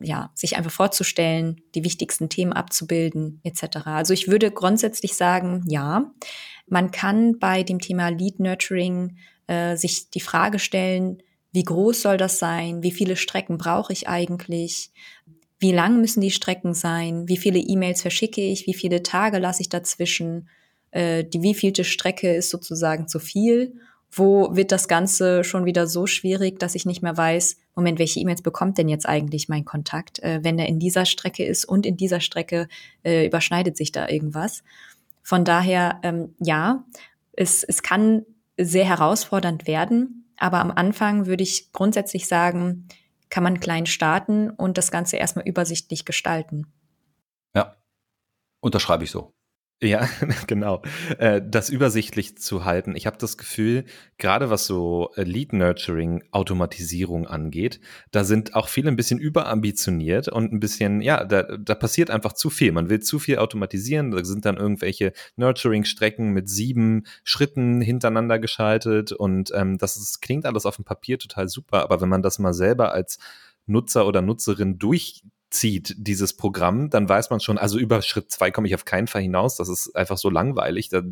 [0.00, 3.84] ja, sich einfach vorzustellen, die wichtigsten Themen abzubilden, etc.
[3.84, 6.10] Also ich würde grundsätzlich sagen, ja,
[6.66, 12.16] man kann bei dem Thema Lead Nurturing äh, sich die Frage stellen, wie groß soll
[12.16, 12.82] das sein?
[12.82, 14.90] Wie viele Strecken brauche ich eigentlich?
[15.58, 17.28] Wie lang müssen die Strecken sein?
[17.28, 18.66] Wie viele E-Mails verschicke ich?
[18.66, 20.48] Wie viele Tage lasse ich dazwischen?
[20.92, 23.74] Äh, die wievielte Strecke ist sozusagen zu viel?
[24.10, 28.20] Wo wird das Ganze schon wieder so schwierig, dass ich nicht mehr weiß, Moment, welche
[28.20, 31.84] E-Mails bekommt denn jetzt eigentlich mein Kontakt, äh, wenn er in dieser Strecke ist und
[31.84, 32.68] in dieser Strecke
[33.04, 34.62] äh, überschneidet sich da irgendwas.
[35.22, 36.84] Von daher, ähm, ja,
[37.32, 38.24] es, es kann
[38.56, 42.88] sehr herausfordernd werden, aber am Anfang würde ich grundsätzlich sagen,
[43.28, 46.66] kann man klein starten und das Ganze erstmal übersichtlich gestalten.
[47.54, 47.76] Ja,
[48.60, 49.35] unterschreibe ich so.
[49.82, 50.08] Ja,
[50.46, 50.80] genau.
[51.18, 52.96] Äh, das übersichtlich zu halten.
[52.96, 53.84] Ich habe das Gefühl,
[54.16, 60.28] gerade was so äh, Lead Nurturing, Automatisierung angeht, da sind auch viele ein bisschen überambitioniert
[60.28, 62.72] und ein bisschen, ja, da, da passiert einfach zu viel.
[62.72, 64.12] Man will zu viel automatisieren.
[64.12, 70.46] Da sind dann irgendwelche Nurturing-Strecken mit sieben Schritten hintereinander geschaltet und ähm, das ist, klingt
[70.46, 73.18] alles auf dem Papier total super, aber wenn man das mal selber als
[73.66, 75.22] Nutzer oder Nutzerin durch
[75.56, 79.06] zieht, dieses Programm, dann weiß man schon, also über Schritt zwei komme ich auf keinen
[79.06, 79.56] Fall hinaus.
[79.56, 80.88] Das ist einfach so langweilig.
[80.88, 81.04] Das,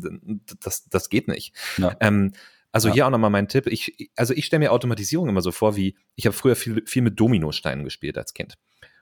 [0.59, 1.53] das, das geht nicht.
[1.77, 1.95] Ja.
[1.99, 2.33] Ähm,
[2.71, 2.93] also ja.
[2.93, 3.67] hier auch nochmal mein Tipp.
[3.67, 7.01] Ich, also ich stelle mir Automatisierung immer so vor, wie ich habe früher viel, viel
[7.01, 8.55] mit Dominosteinen gespielt als Kind.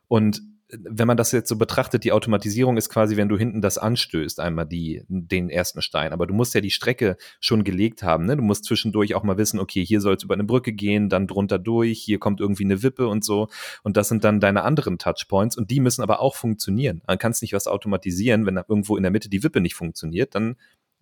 [0.08, 0.42] Und
[0.80, 4.40] wenn man das jetzt so betrachtet, die Automatisierung ist quasi, wenn du hinten das anstößt,
[4.40, 6.14] einmal die, den ersten Stein.
[6.14, 8.26] Aber du musst ja die Strecke schon gelegt haben.
[8.26, 8.38] Ne?
[8.38, 11.28] Du musst zwischendurch auch mal wissen, okay, hier soll es über eine Brücke gehen, dann
[11.28, 13.50] drunter durch, hier kommt irgendwie eine Wippe und so.
[13.84, 17.02] Und das sind dann deine anderen Touchpoints und die müssen aber auch funktionieren.
[17.08, 20.56] Man kann nicht was automatisieren, wenn irgendwo in der Mitte die Wippe nicht funktioniert, dann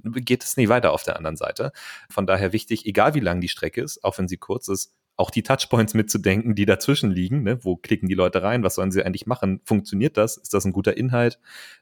[0.04, 1.72] geht es nie weiter auf der anderen Seite.
[2.10, 5.30] Von daher wichtig, egal wie lang die Strecke ist, auch wenn sie kurz ist, auch
[5.30, 7.44] die Touchpoints mitzudenken, die dazwischen liegen.
[7.44, 7.64] Ne?
[7.64, 8.64] Wo klicken die Leute rein?
[8.64, 9.62] Was sollen sie eigentlich machen?
[9.64, 10.36] Funktioniert das?
[10.36, 11.40] Ist das ein guter Inhalt?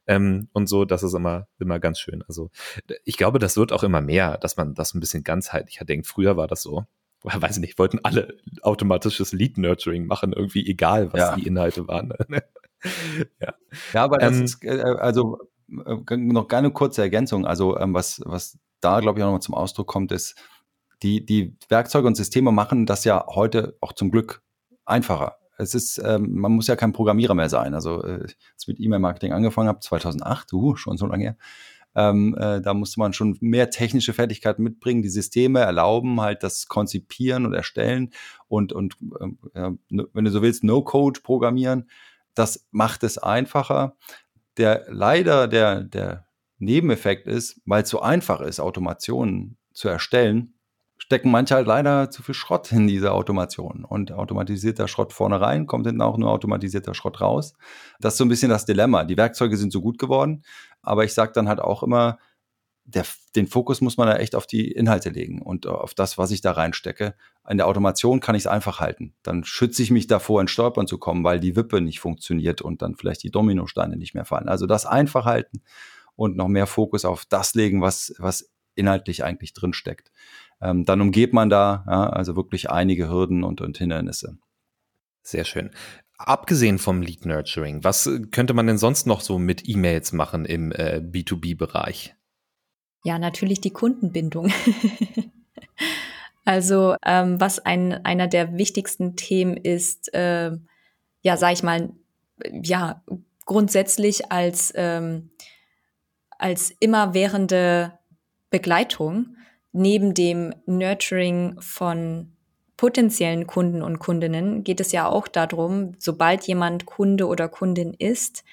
[0.07, 2.21] Ähm, und so, das ist immer, immer ganz schön.
[2.27, 2.49] Also
[3.05, 6.05] ich glaube, das wird auch immer mehr, dass man das ein bisschen ganzheitlicher denkt.
[6.05, 6.85] Früher war das so.
[7.23, 11.35] Weiß ich nicht, wollten alle automatisches Lead-Nurturing machen, irgendwie egal, was ja.
[11.35, 12.13] die Inhalte waren.
[12.27, 12.43] Ne?
[13.41, 13.53] ja.
[13.93, 15.37] ja, aber das ähm, ist, äh, also
[15.69, 17.45] äh, noch keine kurze Ergänzung.
[17.45, 20.35] Also ähm, was, was da, glaube ich, auch nochmal zum Ausdruck kommt, ist,
[21.03, 24.41] die, die Werkzeuge und Systeme machen das ja heute auch zum Glück
[24.85, 25.37] einfacher.
[25.57, 27.73] Es ist, ähm, man muss ja kein Programmierer mehr sein.
[27.73, 31.37] Also, äh, als mit E-Mail-Marketing angefangen habe, 2008, uh, schon so lange her,
[31.95, 35.01] ähm, äh, da musste man schon mehr technische Fertigkeiten mitbringen.
[35.01, 38.11] Die Systeme erlauben halt das Konzipieren und Erstellen
[38.47, 38.95] und, und
[39.53, 41.89] äh, wenn du so willst, No-Code programmieren.
[42.35, 43.97] Das macht es einfacher.
[44.57, 46.25] Der leider der, der
[46.59, 50.53] Nebeneffekt ist, weil es so einfach ist, Automationen zu erstellen,
[50.99, 53.85] stecken manche halt leider zu viel Schrott in diese Automation.
[53.85, 57.53] Und automatisierter Schrott vorne rein, kommt hinten auch nur automatisierter Schrott raus.
[57.99, 59.05] Das ist so ein bisschen das Dilemma.
[59.05, 60.43] Die Werkzeuge sind so gut geworden,
[60.81, 62.19] aber ich sage dann halt auch immer,
[62.83, 66.31] der, den Fokus muss man da echt auf die Inhalte legen und auf das, was
[66.31, 67.13] ich da reinstecke.
[67.47, 69.13] In der Automation kann ich es einfach halten.
[69.21, 72.81] Dann schütze ich mich davor, in Stolpern zu kommen, weil die Wippe nicht funktioniert und
[72.81, 74.49] dann vielleicht die Dominosteine nicht mehr fallen.
[74.49, 75.61] Also das einfach halten
[76.15, 80.11] und noch mehr Fokus auf das legen, was, was inhaltlich eigentlich drin steckt
[80.61, 84.37] ähm, dann umgeht man da ja, also wirklich einige Hürden und, und Hindernisse.
[85.21, 85.71] Sehr schön.
[86.17, 90.71] Abgesehen vom Lead Nurturing, was könnte man denn sonst noch so mit E-Mails machen im
[90.71, 92.15] äh, B2B-Bereich?
[93.03, 94.51] Ja, natürlich die Kundenbindung.
[96.45, 100.51] also ähm, was ein, einer der wichtigsten Themen ist, äh,
[101.21, 101.93] ja, sag ich mal,
[102.51, 103.03] ja,
[103.45, 105.31] grundsätzlich als, ähm,
[106.37, 107.97] als immerwährende
[108.49, 109.37] Begleitung
[109.71, 112.31] neben dem Nurturing von
[112.77, 118.43] potenziellen Kunden und Kundinnen geht es ja auch darum, sobald jemand Kunde oder Kundin ist,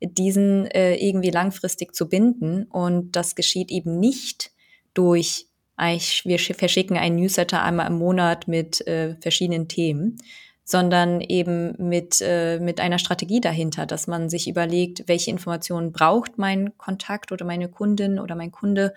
[0.00, 2.64] diesen äh, irgendwie langfristig zu binden.
[2.64, 4.52] Und das geschieht eben nicht
[4.94, 10.16] durch, wir verschicken einen Newsletter einmal im Monat mit äh, verschiedenen Themen,
[10.64, 16.38] sondern eben mit, äh, mit einer Strategie dahinter, dass man sich überlegt, welche Informationen braucht
[16.38, 18.94] mein Kontakt oder meine Kundin oder mein Kunde,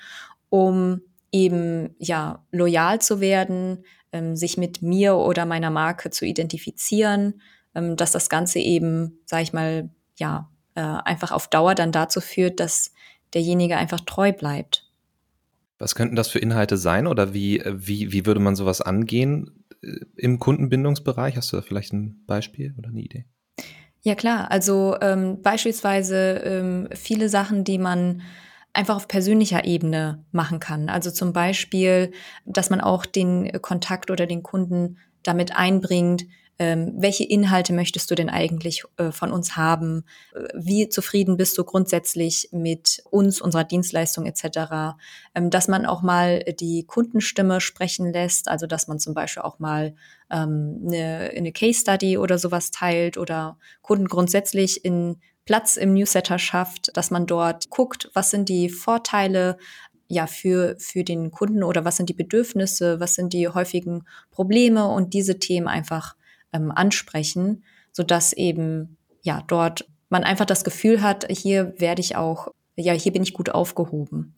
[0.50, 7.42] um eben ja loyal zu werden, ähm, sich mit mir oder meiner Marke zu identifizieren,
[7.76, 12.22] ähm, dass das Ganze eben, sag ich mal, ja äh, einfach auf Dauer dann dazu
[12.22, 12.92] führt, dass
[13.34, 14.90] derjenige einfach treu bleibt.
[15.80, 20.00] Was könnten das für Inhalte sein oder wie, wie, wie würde man sowas angehen äh,
[20.16, 21.36] im Kundenbindungsbereich?
[21.36, 23.26] Hast du da vielleicht ein Beispiel oder eine Idee?
[24.02, 28.22] Ja klar, also ähm, beispielsweise ähm, viele Sachen, die man
[28.78, 30.88] einfach auf persönlicher Ebene machen kann.
[30.88, 32.12] Also zum Beispiel,
[32.46, 36.26] dass man auch den Kontakt oder den Kunden damit einbringt,
[36.60, 40.06] ähm, welche Inhalte möchtest du denn eigentlich äh, von uns haben?
[40.56, 44.98] Wie zufrieden bist du grundsätzlich mit uns, unserer Dienstleistung etc.?
[45.36, 49.60] Ähm, dass man auch mal die Kundenstimme sprechen lässt, also dass man zum Beispiel auch
[49.60, 49.94] mal
[50.32, 56.38] ähm, eine, eine Case Study oder sowas teilt oder Kunden grundsätzlich in Platz im Newsletter
[56.38, 59.57] schafft, dass man dort guckt, was sind die Vorteile
[60.10, 64.88] ja für, für den Kunden oder was sind die Bedürfnisse, was sind die häufigen Probleme
[64.88, 66.15] und diese Themen einfach
[66.51, 72.49] ähm, ansprechen, sodass eben ja dort man einfach das Gefühl hat, hier werde ich auch,
[72.75, 74.36] ja, hier bin ich gut aufgehoben.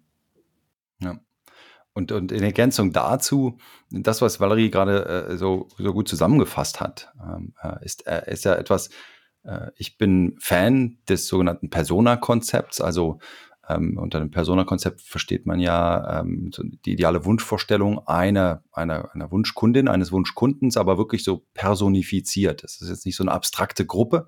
[1.02, 1.20] Ja.
[1.94, 3.58] Und, und in Ergänzung dazu,
[3.90, 8.46] das, was Valerie gerade äh, so, so gut zusammengefasst hat, ähm, äh, ist, äh, ist
[8.46, 8.90] ja etwas,
[9.78, 12.82] ich bin Fan des sogenannten Persona-Konzepts.
[12.82, 13.20] Also
[13.70, 16.52] ähm, unter dem Persona-Konzept versteht man ja ähm,
[16.86, 22.64] die ideale Wunschvorstellung einer, einer, einer Wunschkundin, eines Wunschkundens, aber wirklich so personifiziert.
[22.64, 24.28] Das ist jetzt nicht so eine abstrakte Gruppe,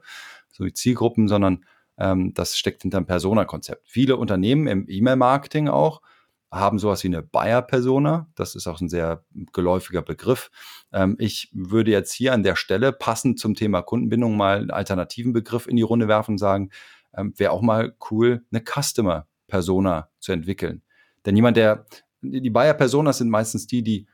[0.51, 1.65] so wie Zielgruppen, sondern
[1.97, 3.89] ähm, das steckt hinter dem Persona-Konzept.
[3.89, 6.01] Viele Unternehmen im E-Mail-Marketing auch
[6.51, 8.27] haben sowas wie eine Buyer-Persona.
[8.35, 10.51] Das ist auch ein sehr geläufiger Begriff.
[10.91, 15.31] Ähm, ich würde jetzt hier an der Stelle passend zum Thema Kundenbindung mal einen alternativen
[15.31, 16.69] Begriff in die Runde werfen und sagen,
[17.15, 20.81] ähm, wäre auch mal cool, eine Customer-Persona zu entwickeln.
[21.25, 21.85] Denn jemand, der,
[22.21, 24.07] die Buyer-Personas sind meistens die, die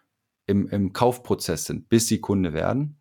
[0.45, 2.97] im, im Kaufprozess sind, bis sie Kunde werden.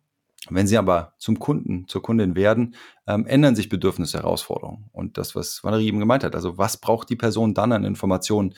[0.49, 4.89] Wenn sie aber zum Kunden, zur Kundin werden, ähm, ändern sich Bedürfnisse, Herausforderungen.
[4.93, 8.53] Und das, was Valerie eben gemeint hat, also was braucht die Person dann an Informationen?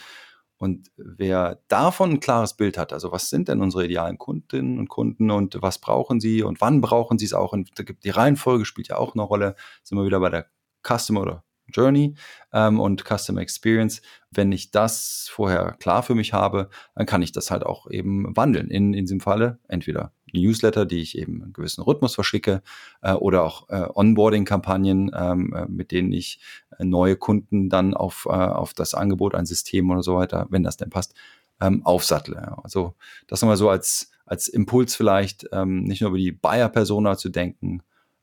[0.60, 4.90] Und wer davon ein klares Bild hat, also was sind denn unsere idealen Kundinnen und
[4.90, 7.54] Kunden und was brauchen sie und wann brauchen sie es auch?
[7.54, 9.56] Und da gibt die Reihenfolge spielt ja auch eine Rolle.
[9.84, 10.48] Sind wir wieder bei der
[10.84, 11.44] Customer oder
[11.74, 12.16] Journey
[12.52, 14.02] ähm, und Customer Experience.
[14.32, 18.36] Wenn ich das vorher klar für mich habe, dann kann ich das halt auch eben
[18.36, 18.70] wandeln.
[18.70, 22.62] In, in diesem Falle entweder Newsletter, die ich eben einen gewissen Rhythmus verschicke,
[23.02, 26.40] äh, oder auch äh, Onboarding-Kampagnen, ähm, äh, mit denen ich
[26.78, 30.64] äh, neue Kunden dann auf, äh, auf das Angebot, ein System oder so weiter, wenn
[30.64, 31.14] das denn passt,
[31.62, 32.58] ähm, aufsattle.
[32.64, 32.96] Also
[33.28, 37.82] das nochmal so als, als Impuls vielleicht, ähm, nicht nur über die Buyer-Persona zu denken,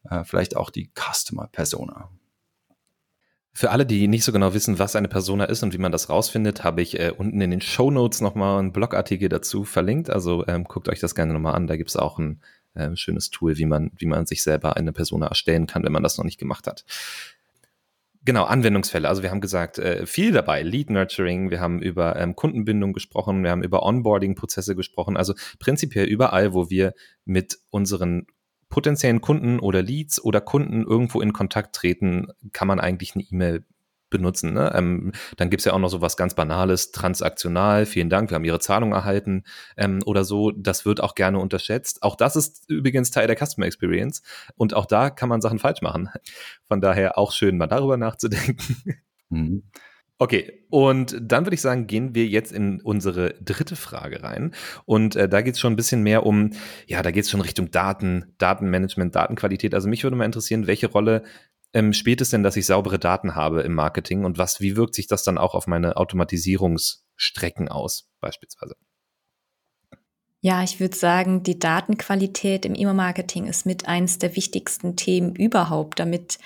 [0.08, 2.10] äh, vielleicht auch die Customer-Persona.
[3.56, 6.10] Für alle, die nicht so genau wissen, was eine Persona ist und wie man das
[6.10, 10.10] rausfindet, habe ich äh, unten in den Show Notes nochmal einen Blogartikel dazu verlinkt.
[10.10, 11.66] Also ähm, guckt euch das gerne nochmal an.
[11.66, 12.42] Da gibt es auch ein
[12.74, 16.02] äh, schönes Tool, wie man, wie man sich selber eine Persona erstellen kann, wenn man
[16.02, 16.84] das noch nicht gemacht hat.
[18.26, 19.08] Genau, Anwendungsfälle.
[19.08, 20.62] Also wir haben gesagt, äh, viel dabei.
[20.62, 25.16] Lead Nurturing, wir haben über ähm, Kundenbindung gesprochen, wir haben über Onboarding-Prozesse gesprochen.
[25.16, 26.92] Also prinzipiell überall, wo wir
[27.24, 28.26] mit unseren
[28.68, 33.64] potenziellen Kunden oder Leads oder Kunden irgendwo in Kontakt treten, kann man eigentlich eine E-Mail
[34.10, 34.52] benutzen.
[34.52, 34.72] Ne?
[34.74, 38.44] Ähm, dann gibt's ja auch noch so was ganz Banales, transaktional, vielen Dank, wir haben
[38.44, 39.44] Ihre Zahlung erhalten
[39.76, 40.52] ähm, oder so.
[40.52, 42.02] Das wird auch gerne unterschätzt.
[42.02, 44.22] Auch das ist übrigens Teil der Customer Experience
[44.56, 46.08] und auch da kann man Sachen falsch machen.
[46.68, 48.56] Von daher auch schön, mal darüber nachzudenken.
[49.28, 49.64] Mhm.
[50.18, 54.54] Okay, und dann würde ich sagen, gehen wir jetzt in unsere dritte Frage rein.
[54.86, 56.52] Und äh, da geht es schon ein bisschen mehr um,
[56.86, 59.74] ja, da geht es schon Richtung Daten, Datenmanagement, Datenqualität.
[59.74, 61.22] Also mich würde mal interessieren, welche Rolle
[61.74, 64.94] ähm, spielt es denn, dass ich saubere Daten habe im Marketing und was, wie wirkt
[64.94, 68.76] sich das dann auch auf meine Automatisierungsstrecken aus, beispielsweise?
[70.40, 75.98] Ja, ich würde sagen, die Datenqualität im E-Mail-Marketing ist mit eins der wichtigsten Themen überhaupt,
[75.98, 76.38] damit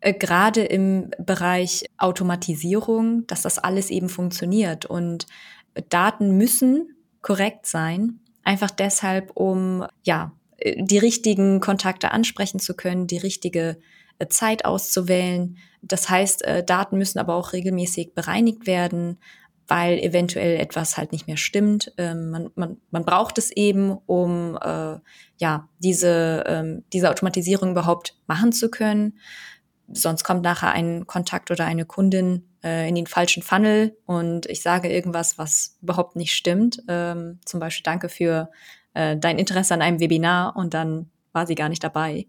[0.00, 4.86] gerade im Bereich Automatisierung, dass das alles eben funktioniert.
[4.86, 5.26] Und
[5.88, 13.06] Daten müssen korrekt sein, einfach deshalb, um ja äh, die richtigen Kontakte ansprechen zu können,
[13.06, 13.78] die richtige
[14.18, 15.56] äh, Zeit auszuwählen.
[15.82, 19.18] Das heißt, Daten müssen aber auch regelmäßig bereinigt werden,
[19.68, 21.92] weil eventuell etwas halt nicht mehr stimmt.
[21.96, 24.96] Ähm, man, man, man braucht es eben, um äh,
[25.38, 29.14] ja diese, ähm, diese Automatisierung überhaupt machen zu können
[29.92, 34.62] sonst kommt nachher ein Kontakt oder eine Kundin äh, in den falschen Funnel und ich
[34.62, 36.82] sage irgendwas, was überhaupt nicht stimmt.
[36.88, 38.50] Ähm, zum Beispiel danke für
[38.94, 42.26] äh, dein Interesse an einem Webinar und dann war sie gar nicht dabei.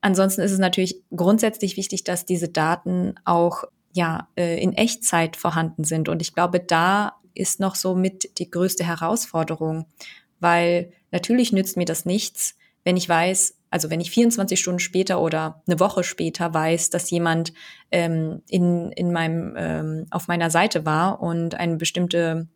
[0.00, 5.84] Ansonsten ist es natürlich grundsätzlich wichtig, dass diese Daten auch ja äh, in Echtzeit vorhanden
[5.84, 9.86] sind und ich glaube, da ist noch so mit die größte Herausforderung,
[10.40, 15.20] weil natürlich nützt mir das nichts, wenn ich weiß, also wenn ich 24 Stunden später
[15.20, 17.52] oder eine Woche später weiß, dass jemand
[17.90, 22.48] ähm, in, in meinem, ähm, auf meiner Seite war und eine bestimmte,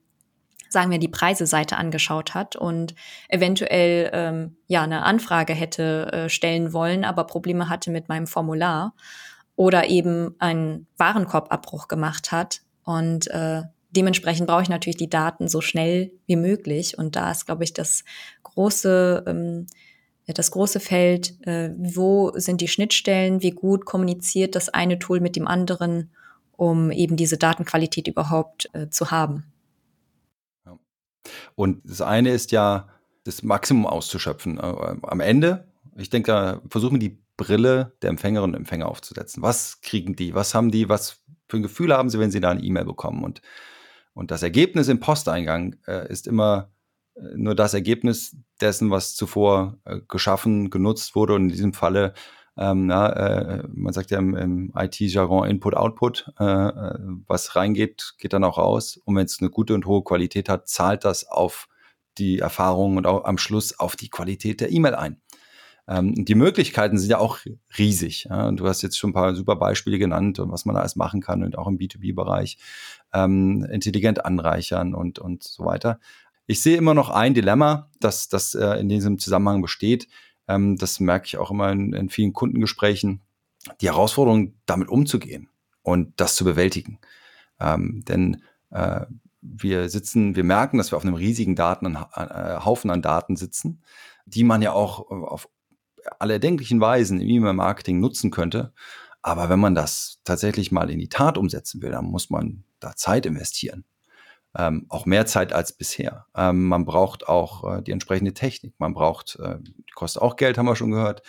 [0.68, 2.94] sagen wir, die Preiseseite angeschaut hat und
[3.28, 8.94] eventuell ähm, ja eine Anfrage hätte äh, stellen wollen, aber Probleme hatte mit meinem Formular
[9.54, 15.60] oder eben einen Warenkorbabbruch gemacht hat und äh, dementsprechend brauche ich natürlich die Daten so
[15.60, 18.04] schnell wie möglich und da ist, glaube ich, das
[18.42, 19.66] große ähm,
[20.38, 25.36] das große Feld, äh, wo sind die Schnittstellen, wie gut kommuniziert das eine Tool mit
[25.36, 26.10] dem anderen,
[26.52, 29.44] um eben diese Datenqualität überhaupt äh, zu haben.
[31.54, 32.88] Und das eine ist ja,
[33.24, 34.58] das Maximum auszuschöpfen.
[34.58, 39.42] Äh, am Ende, ich denke, da versuchen die Brille der Empfängerinnen und Empfänger aufzusetzen.
[39.42, 40.34] Was kriegen die?
[40.34, 40.88] Was haben die?
[40.88, 43.24] Was für ein Gefühl haben sie, wenn sie da eine E-Mail bekommen?
[43.24, 43.42] Und,
[44.12, 46.71] und das Ergebnis im Posteingang äh, ist immer
[47.34, 51.34] nur das Ergebnis dessen, was zuvor äh, geschaffen, genutzt wurde.
[51.34, 52.14] Und in diesem Falle,
[52.56, 58.32] ähm, na, äh, man sagt ja im, im IT-Jargon Input-Output, äh, äh, was reingeht, geht
[58.32, 59.00] dann auch raus.
[59.04, 61.68] Und wenn es eine gute und hohe Qualität hat, zahlt das auf
[62.18, 65.20] die Erfahrung und auch am Schluss auf die Qualität der E-Mail ein.
[65.88, 67.38] Ähm, die Möglichkeiten sind ja auch
[67.78, 68.26] riesig.
[68.30, 68.50] Ja?
[68.52, 71.42] Du hast jetzt schon ein paar super Beispiele genannt und was man alles machen kann
[71.42, 72.58] und auch im B2B-Bereich
[73.12, 75.98] ähm, intelligent anreichern und, und so weiter.
[76.46, 80.08] Ich sehe immer noch ein Dilemma, das, das äh, in diesem Zusammenhang besteht.
[80.48, 83.22] Ähm, das merke ich auch immer in, in vielen Kundengesprächen.
[83.80, 85.48] Die Herausforderung, damit umzugehen
[85.82, 86.98] und das zu bewältigen.
[87.60, 89.06] Ähm, denn äh,
[89.40, 93.82] wir sitzen, wir merken, dass wir auf einem riesigen Daten, äh, Haufen an Daten sitzen,
[94.26, 95.48] die man ja auch auf
[96.18, 98.72] alle erdenklichen Weisen im E-Mail-Marketing nutzen könnte.
[99.20, 102.96] Aber wenn man das tatsächlich mal in die Tat umsetzen will, dann muss man da
[102.96, 103.84] Zeit investieren
[104.56, 106.26] ähm, auch mehr Zeit als bisher.
[106.36, 109.58] Ähm, man braucht auch äh, die entsprechende Technik, man braucht äh,
[109.94, 111.22] kostet auch Geld, haben wir schon gehört.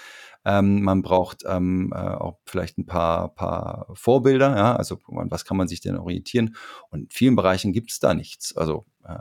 [0.46, 5.56] Ähm, man braucht ähm, äh, auch vielleicht ein paar, paar Vorbilder, ja, also was kann
[5.56, 6.56] man sich denn orientieren?
[6.90, 8.56] Und in vielen Bereichen gibt es da nichts.
[8.58, 9.16] Also äh,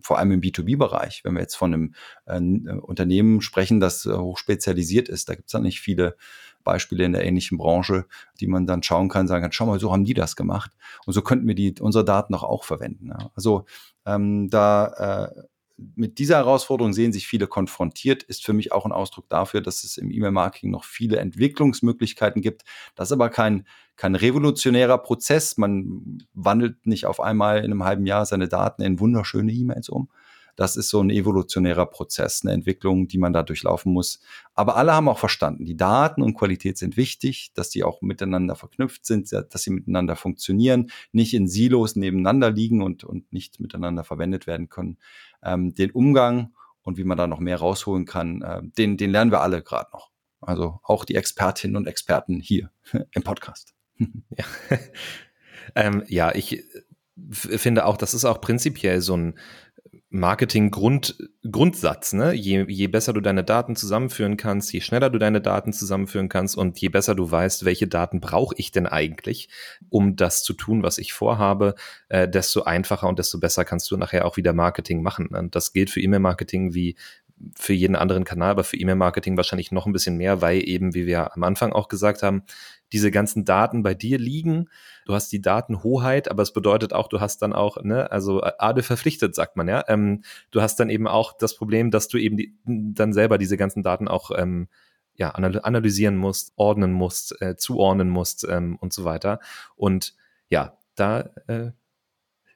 [0.00, 5.08] vor allem im B2B-Bereich, wenn wir jetzt von einem äh, Unternehmen sprechen, das äh, hochspezialisiert
[5.08, 6.16] ist, da gibt es dann nicht viele
[6.64, 8.06] Beispiele in der ähnlichen Branche,
[8.40, 10.72] die man dann schauen kann, sagen kann, schau mal, so haben die das gemacht.
[11.06, 13.08] Und so könnten wir die, unsere Daten doch auch verwenden.
[13.08, 13.30] Ja.
[13.34, 13.66] Also
[14.06, 15.42] ähm, da äh,
[15.76, 19.82] mit dieser Herausforderung sehen sich viele konfrontiert, ist für mich auch ein Ausdruck dafür, dass
[19.82, 22.62] es im E-Mail-Marketing noch viele Entwicklungsmöglichkeiten gibt.
[22.94, 25.56] Das ist aber kein, kein revolutionärer Prozess.
[25.56, 30.08] Man wandelt nicht auf einmal in einem halben Jahr seine Daten in wunderschöne E-Mails um,
[30.56, 34.20] das ist so ein evolutionärer Prozess, eine Entwicklung, die man da durchlaufen muss.
[34.54, 38.56] Aber alle haben auch verstanden, die Daten und Qualität sind wichtig, dass die auch miteinander
[38.56, 44.04] verknüpft sind, dass sie miteinander funktionieren, nicht in Silos nebeneinander liegen und, und nicht miteinander
[44.04, 44.98] verwendet werden können.
[45.42, 49.32] Ähm, den Umgang und wie man da noch mehr rausholen kann, äh, den, den lernen
[49.32, 50.10] wir alle gerade noch.
[50.40, 52.70] Also auch die Expertinnen und Experten hier
[53.12, 53.74] im Podcast.
[53.98, 54.44] ja.
[55.74, 56.62] ähm, ja, ich
[57.40, 59.38] finde auch, das ist auch prinzipiell so ein
[60.14, 62.12] Marketing-Grundsatz.
[62.12, 62.34] Ne?
[62.34, 66.56] Je, je besser du deine Daten zusammenführen kannst, je schneller du deine Daten zusammenführen kannst
[66.56, 69.48] und je besser du weißt, welche Daten brauche ich denn eigentlich,
[69.88, 71.74] um das zu tun, was ich vorhabe,
[72.08, 75.26] äh, desto einfacher und desto besser kannst du nachher auch wieder Marketing machen.
[75.26, 76.94] Und das gilt für E-Mail-Marketing wie
[77.56, 81.06] für jeden anderen Kanal, aber für E-Mail-Marketing wahrscheinlich noch ein bisschen mehr, weil eben, wie
[81.06, 82.44] wir am Anfang auch gesagt haben,
[82.92, 84.68] diese ganzen Daten bei dir liegen.
[85.04, 88.82] Du hast die Datenhoheit, aber es bedeutet auch, du hast dann auch, ne, also Adel
[88.82, 89.84] verpflichtet, sagt man ja.
[89.88, 93.56] Ähm, du hast dann eben auch das Problem, dass du eben die, dann selber diese
[93.56, 94.68] ganzen Daten auch ähm,
[95.16, 99.40] ja, analysieren musst, ordnen musst, äh, zuordnen musst ähm, und so weiter.
[99.76, 100.14] Und
[100.48, 101.70] ja, da äh,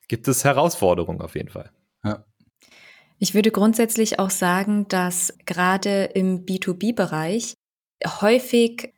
[0.09, 1.71] gibt es Herausforderungen auf jeden Fall.
[2.05, 2.25] Ja.
[3.19, 7.55] Ich würde grundsätzlich auch sagen, dass gerade im B2B-Bereich
[8.21, 8.95] häufig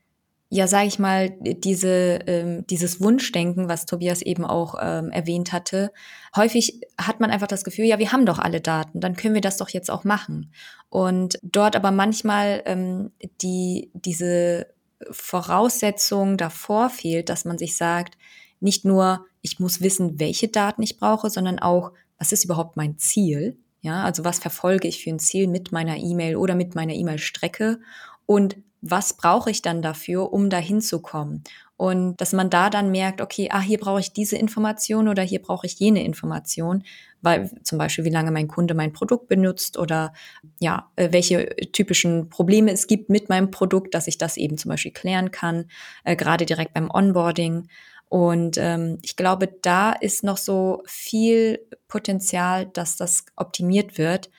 [0.52, 5.92] ja, sage ich mal, diese, ähm, dieses Wunschdenken, was Tobias eben auch ähm, erwähnt hatte,
[6.34, 9.40] häufig hat man einfach das Gefühl, ja, wir haben doch alle Daten, dann können wir
[9.40, 10.52] das doch jetzt auch machen.
[10.88, 14.66] Und dort aber manchmal ähm, die, diese
[15.12, 18.18] Voraussetzung davor fehlt, dass man sich sagt,
[18.58, 22.98] nicht nur, ich muss wissen, welche Daten ich brauche, sondern auch, was ist überhaupt mein
[22.98, 23.56] Ziel?
[23.80, 27.80] Ja, also was verfolge ich für ein Ziel mit meiner E-Mail oder mit meiner E-Mail-Strecke?
[28.26, 31.42] Und was brauche ich dann dafür, um dahin zu kommen?
[31.76, 35.40] Und dass man da dann merkt, okay, ah, hier brauche ich diese Information oder hier
[35.40, 36.84] brauche ich jene Information,
[37.22, 40.12] weil zum Beispiel, wie lange mein Kunde mein Produkt benutzt oder
[40.60, 44.68] ja, äh, welche typischen Probleme es gibt mit meinem Produkt, dass ich das eben zum
[44.68, 45.70] Beispiel klären kann,
[46.04, 47.68] äh, gerade direkt beim Onboarding.
[48.10, 54.30] Und ähm, ich glaube, da ist noch so viel Potenzial, dass das optimiert wird,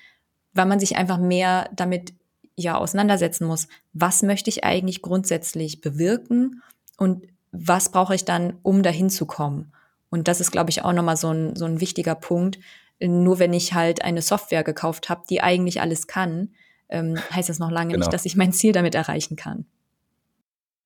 [0.54, 2.14] weil man sich einfach mehr damit
[2.58, 6.62] ja auseinandersetzen muss, was möchte ich eigentlich grundsätzlich bewirken
[6.98, 9.72] und was brauche ich dann, um dahin zu kommen.
[10.10, 12.60] Und das ist, glaube ich, auch nochmal so ein, so ein wichtiger Punkt.
[13.00, 16.50] Nur wenn ich halt eine Software gekauft habe, die eigentlich alles kann,
[16.90, 18.00] ähm, heißt das noch lange genau.
[18.00, 19.66] nicht, dass ich mein Ziel damit erreichen kann.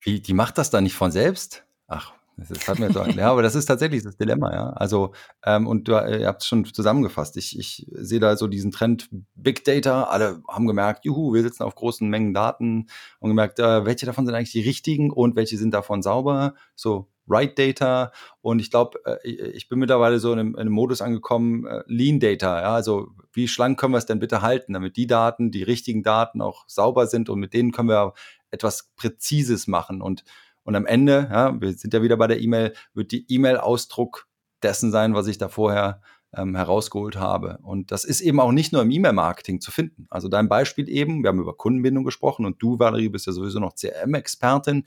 [0.01, 1.63] Wie, die macht das dann nicht von selbst?
[1.87, 4.69] Ach, das hat mir so, ja, aber das ist tatsächlich das Dilemma, ja.
[4.71, 5.13] Also,
[5.45, 7.37] ähm, und du, äh, ihr habt es schon zusammengefasst.
[7.37, 10.03] Ich, ich sehe da so diesen Trend Big Data.
[10.03, 12.87] Alle haben gemerkt, juhu, wir sitzen auf großen Mengen Daten
[13.19, 16.55] und gemerkt, äh, welche davon sind eigentlich die richtigen und welche sind davon sauber.
[16.75, 18.11] So Right Data.
[18.41, 21.83] Und ich glaube, äh, ich bin mittlerweile so in einem, in einem Modus angekommen, äh,
[21.87, 22.61] Lean Data.
[22.61, 26.03] Ja, also wie schlank können wir es denn bitte halten, damit die Daten, die richtigen
[26.03, 28.13] Daten auch sauber sind und mit denen können wir
[28.51, 30.23] etwas Präzises machen und
[30.65, 34.27] und am Ende, ja, wir sind ja wieder bei der E-Mail, wird die E-Mail-Ausdruck
[34.63, 36.01] dessen sein, was ich da vorher
[36.33, 37.59] ähm, herausgeholt habe.
[37.61, 40.07] Und das ist eben auch nicht nur im E-Mail-Marketing zu finden.
[40.09, 43.59] Also dein Beispiel eben, wir haben über Kundenbindung gesprochen und du, Valerie, bist ja sowieso
[43.59, 44.85] noch CRM-Expertin.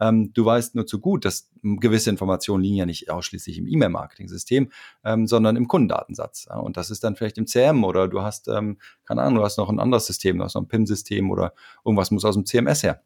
[0.00, 4.70] Ähm, du weißt nur zu gut, dass gewisse Informationen liegen ja nicht ausschließlich im E-Mail-Marketing-System,
[5.04, 6.46] ähm, sondern im Kundendatensatz.
[6.48, 6.56] Ja?
[6.56, 9.58] Und das ist dann vielleicht im CRM oder du hast, ähm, keine Ahnung, du hast
[9.58, 11.52] noch ein anderes System, du hast noch ein PIM-System oder
[11.84, 13.02] irgendwas muss aus dem CMS her.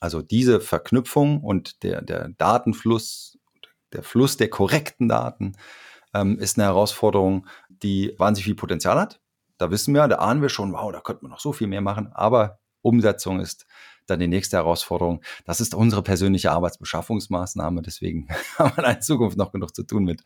[0.00, 3.38] Also diese Verknüpfung und der, der Datenfluss,
[3.92, 5.54] der Fluss der korrekten Daten
[6.14, 9.20] ähm, ist eine Herausforderung, die wahnsinnig viel Potenzial hat.
[9.58, 11.80] Da wissen wir, da ahnen wir schon, wow, da könnte man noch so viel mehr
[11.80, 12.08] machen.
[12.12, 13.66] Aber Umsetzung ist
[14.06, 15.22] dann die nächste Herausforderung.
[15.44, 17.82] Das ist unsere persönliche Arbeitsbeschaffungsmaßnahme.
[17.82, 18.28] Deswegen
[18.58, 20.22] haben wir in Zukunft noch genug zu tun mit.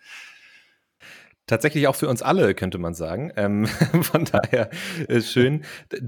[1.49, 3.33] Tatsächlich auch für uns alle, könnte man sagen.
[3.35, 3.67] Ähm,
[4.03, 4.71] von daher
[5.09, 5.63] äh, schön.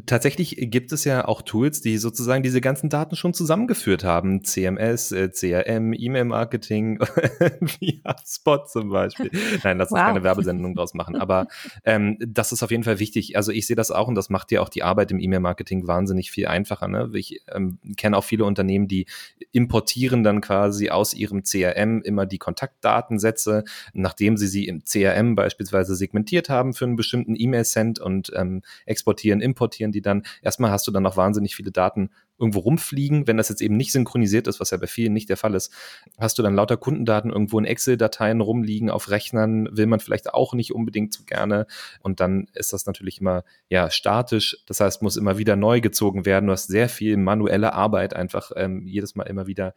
[0.06, 4.44] Tatsächlich gibt es ja auch Tools, die sozusagen diese ganzen Daten schon zusammengeführt haben.
[4.44, 7.00] CMS, äh, CRM, E-Mail-Marketing,
[7.80, 9.32] wie HubSpot zum Beispiel.
[9.64, 10.06] Nein, lass uns wow.
[10.06, 11.16] keine Werbesendung draus machen.
[11.16, 11.48] Aber
[11.84, 13.36] ähm, das ist auf jeden Fall wichtig.
[13.36, 16.30] Also ich sehe das auch und das macht ja auch die Arbeit im E-Mail-Marketing wahnsinnig
[16.30, 16.86] viel einfacher.
[16.86, 17.10] Ne?
[17.12, 19.06] Ich ähm, kenne auch viele Unternehmen, die
[19.50, 23.64] importieren dann quasi aus ihrem CRM immer die Kontaktdatensätze,
[23.94, 28.62] nachdem sie sie im CRM CRM beispielsweise segmentiert haben für einen bestimmten E-Mail-Send und ähm,
[28.86, 30.24] exportieren, importieren die dann.
[30.42, 33.26] Erstmal hast du dann noch wahnsinnig viele Daten irgendwo rumfliegen.
[33.26, 35.72] Wenn das jetzt eben nicht synchronisiert ist, was ja bei vielen nicht der Fall ist,
[36.18, 40.54] hast du dann lauter Kundendaten irgendwo in Excel-Dateien rumliegen auf Rechnern, will man vielleicht auch
[40.54, 41.66] nicht unbedingt so gerne.
[42.00, 44.58] Und dann ist das natürlich immer ja statisch.
[44.66, 46.46] Das heißt, muss immer wieder neu gezogen werden.
[46.46, 49.74] Du hast sehr viel manuelle Arbeit einfach ähm, jedes Mal immer wieder.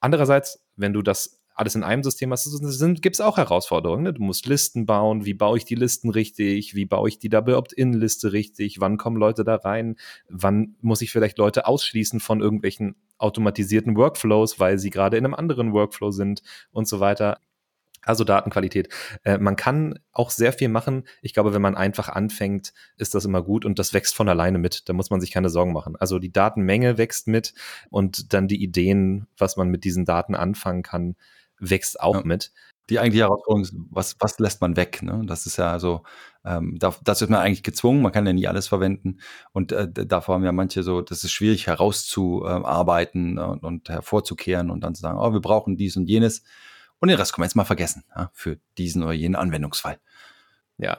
[0.00, 2.48] Andererseits, wenn du das alles in einem System hast,
[3.00, 4.02] gibt es auch Herausforderungen.
[4.02, 4.12] Ne?
[4.12, 5.24] Du musst Listen bauen.
[5.24, 6.74] Wie baue ich die Listen richtig?
[6.74, 8.80] Wie baue ich die Double Opt-in-Liste richtig?
[8.80, 9.96] Wann kommen Leute da rein?
[10.28, 15.34] Wann muss ich vielleicht Leute ausschließen von irgendwelchen automatisierten Workflows, weil sie gerade in einem
[15.34, 16.42] anderen Workflow sind
[16.72, 17.38] und so weiter?
[18.02, 18.88] Also Datenqualität.
[19.24, 21.04] Äh, man kann auch sehr viel machen.
[21.22, 24.58] Ich glaube, wenn man einfach anfängt, ist das immer gut und das wächst von alleine
[24.58, 24.88] mit.
[24.88, 25.96] Da muss man sich keine Sorgen machen.
[25.96, 27.54] Also die Datenmenge wächst mit
[27.90, 31.16] und dann die Ideen, was man mit diesen Daten anfangen kann,
[31.58, 32.22] wächst auch ja.
[32.24, 32.52] mit.
[32.90, 35.02] Die eigentliche Herausforderung ist, was, was lässt man weg?
[35.02, 35.22] Ne?
[35.24, 36.02] Das ist ja so,
[36.44, 39.20] ähm, da, das ist man eigentlich gezwungen, man kann ja nie alles verwenden.
[39.52, 44.82] Und äh, davor haben ja manche so, das ist schwierig herauszuarbeiten und, und hervorzukehren und
[44.82, 46.42] dann zu sagen, oh, wir brauchen dies und jenes.
[47.00, 49.98] Und den Rest können wir jetzt mal vergessen, ja, für diesen oder jenen Anwendungsfall.
[50.76, 50.98] Ja,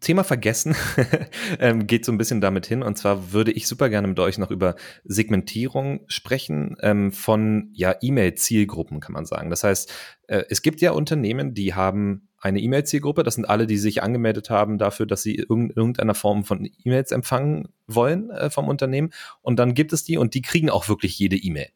[0.00, 0.76] Thema vergessen
[1.58, 2.82] ähm, geht so ein bisschen damit hin.
[2.82, 4.74] Und zwar würde ich super gerne mit euch noch über
[5.04, 9.50] Segmentierung sprechen ähm, von ja E-Mail-Zielgruppen, kann man sagen.
[9.50, 9.92] Das heißt,
[10.28, 13.22] äh, es gibt ja Unternehmen, die haben eine E-Mail-Zielgruppe.
[13.22, 17.12] Das sind alle, die sich angemeldet haben dafür, dass sie in irgendeiner Form von E-Mails
[17.12, 19.10] empfangen wollen äh, vom Unternehmen.
[19.42, 21.68] Und dann gibt es die und die kriegen auch wirklich jede E-Mail.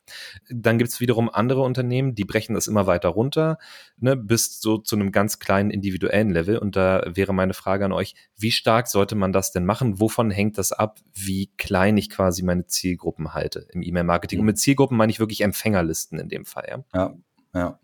[0.50, 3.58] Dann gibt es wiederum andere Unternehmen, die brechen das immer weiter runter,
[3.98, 6.58] ne, bis so zu einem ganz kleinen individuellen Level.
[6.58, 10.00] Und da wäre meine Frage an euch, wie stark sollte man das denn machen?
[10.00, 14.40] Wovon hängt das ab, wie klein ich quasi meine Zielgruppen halte im E-Mail-Marketing?
[14.40, 16.84] Und mit Zielgruppen meine ich wirklich Empfängerlisten in dem Fall.
[16.92, 17.14] Ja,
[17.54, 17.60] ja.
[17.60, 17.78] ja.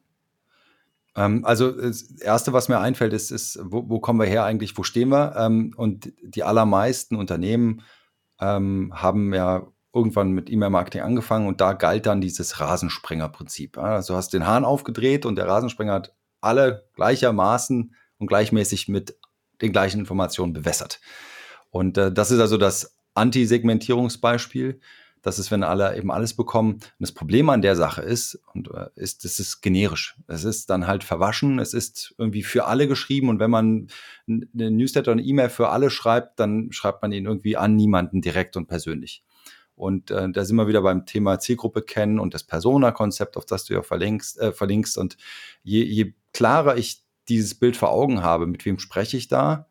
[1.16, 4.76] Ähm, also das Erste, was mir einfällt, ist, ist wo, wo kommen wir her eigentlich,
[4.76, 5.34] wo stehen wir?
[5.36, 7.82] Ähm, und die allermeisten Unternehmen
[8.40, 13.76] ähm, haben ja irgendwann mit E-Mail-Marketing angefangen und da galt dann dieses Rasensprenger-Prinzip.
[13.76, 19.16] Also du hast den Hahn aufgedreht und der Rasensprenger hat alle gleichermaßen und gleichmäßig mit
[19.60, 21.00] den gleichen Informationen bewässert.
[21.70, 24.80] Und äh, das ist also das Anti-Segmentierungsbeispiel.
[25.22, 26.74] Das ist, wenn alle eben alles bekommen.
[26.74, 30.16] Und das Problem an der Sache ist, und äh, ist, es ist generisch.
[30.26, 31.58] Es ist dann halt verwaschen.
[31.60, 33.28] Es ist irgendwie für alle geschrieben.
[33.28, 33.86] Und wenn man
[34.28, 38.56] eine Newsletter eine E-Mail für alle schreibt, dann schreibt man ihn irgendwie an niemanden direkt
[38.56, 39.24] und persönlich.
[39.74, 43.64] Und äh, da sind wir wieder beim Thema Zielgruppe kennen und das Persona-Konzept, auf das
[43.64, 44.38] du ja verlinkst.
[44.40, 44.98] Äh, verlinkst.
[44.98, 45.16] Und
[45.62, 49.68] je, je klarer ich dieses Bild vor Augen habe, mit wem spreche ich da,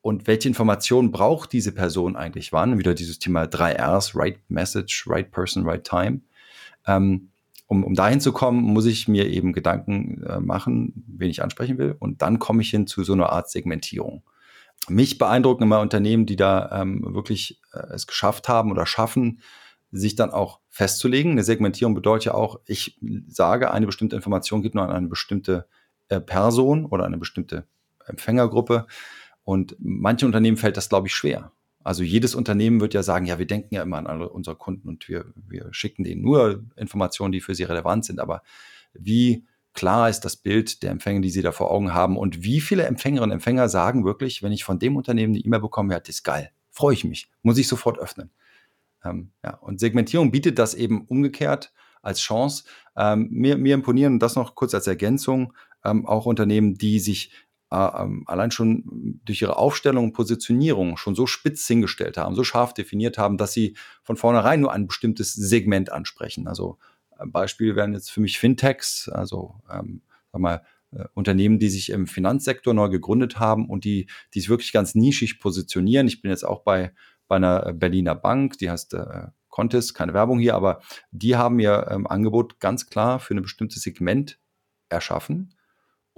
[0.00, 2.78] und welche Informationen braucht diese Person eigentlich wann?
[2.78, 6.20] Wieder dieses Thema 3Rs, Right Message, Right Person, Right Time.
[6.86, 7.30] Ähm,
[7.66, 11.76] um, um dahin zu kommen, muss ich mir eben Gedanken äh, machen, wen ich ansprechen
[11.78, 11.96] will.
[11.98, 14.22] Und dann komme ich hin zu so einer Art Segmentierung.
[14.88, 19.40] Mich beeindrucken immer Unternehmen, die da ähm, wirklich äh, es geschafft haben oder schaffen,
[19.90, 21.32] sich dann auch festzulegen.
[21.32, 25.66] Eine Segmentierung bedeutet ja auch, ich sage, eine bestimmte Information geht nur an eine bestimmte
[26.08, 27.66] äh, Person oder eine bestimmte
[28.06, 28.86] Empfängergruppe.
[29.48, 31.52] Und manche Unternehmen fällt das, glaube ich, schwer.
[31.82, 34.86] Also jedes Unternehmen wird ja sagen, ja, wir denken ja immer an alle unsere Kunden
[34.90, 38.20] und wir, wir schicken denen nur Informationen, die für sie relevant sind.
[38.20, 38.42] Aber
[38.92, 42.60] wie klar ist das Bild der Empfänger, die sie da vor Augen haben und wie
[42.60, 46.00] viele Empfängerinnen und Empfänger sagen wirklich, wenn ich von dem Unternehmen eine E-Mail bekomme, ja,
[46.00, 48.30] das ist geil, freue ich mich, muss ich sofort öffnen.
[49.02, 51.72] Ähm, ja, und Segmentierung bietet das eben umgekehrt
[52.02, 52.64] als Chance.
[52.98, 55.54] Ähm, mir, mir imponieren, das noch kurz als Ergänzung,
[55.86, 57.30] ähm, auch Unternehmen, die sich
[57.70, 63.18] allein schon durch ihre Aufstellung und Positionierung schon so spitz hingestellt haben, so scharf definiert
[63.18, 66.48] haben, dass sie von vornherein nur ein bestimmtes Segment ansprechen.
[66.48, 66.78] Also
[67.18, 70.00] ein Beispiel wären jetzt für mich Fintechs, also ähm,
[70.32, 70.62] sag mal,
[70.92, 74.94] äh, Unternehmen, die sich im Finanzsektor neu gegründet haben und die, die sich wirklich ganz
[74.94, 76.06] nischig positionieren.
[76.06, 76.92] Ich bin jetzt auch bei,
[77.26, 81.88] bei einer Berliner Bank, die heißt äh, Contis, keine Werbung hier, aber die haben ihr
[81.90, 84.38] ähm, Angebot ganz klar für ein bestimmtes Segment
[84.88, 85.52] erschaffen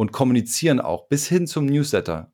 [0.01, 2.33] und kommunizieren auch bis hin zum Newsletter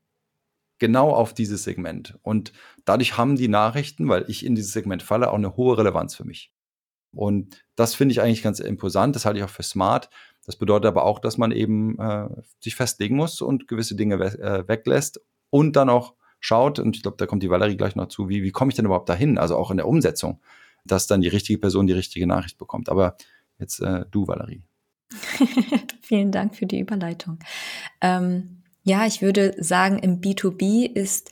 [0.78, 2.16] genau auf dieses Segment.
[2.22, 2.52] Und
[2.84, 6.24] dadurch haben die Nachrichten, weil ich in dieses Segment falle, auch eine hohe Relevanz für
[6.24, 6.52] mich.
[7.10, 9.16] Und das finde ich eigentlich ganz imposant.
[9.16, 10.10] Das halte ich auch für smart.
[10.44, 12.28] Das bedeutet aber auch, dass man eben äh,
[12.60, 17.02] sich festlegen muss und gewisse Dinge we äh, weglässt und dann auch schaut, und ich
[17.02, 19.38] glaube, da kommt die Valerie gleich noch zu, wie, wie komme ich denn überhaupt dahin?
[19.38, 20.40] Also auch in der Umsetzung,
[20.84, 22.88] dass dann die richtige Person die richtige Nachricht bekommt.
[22.88, 23.16] Aber
[23.58, 24.62] jetzt äh, du, Valerie.
[26.03, 27.39] Vielen Dank für die Überleitung.
[28.01, 31.30] Ähm, ja, ich würde sagen, im B2B ist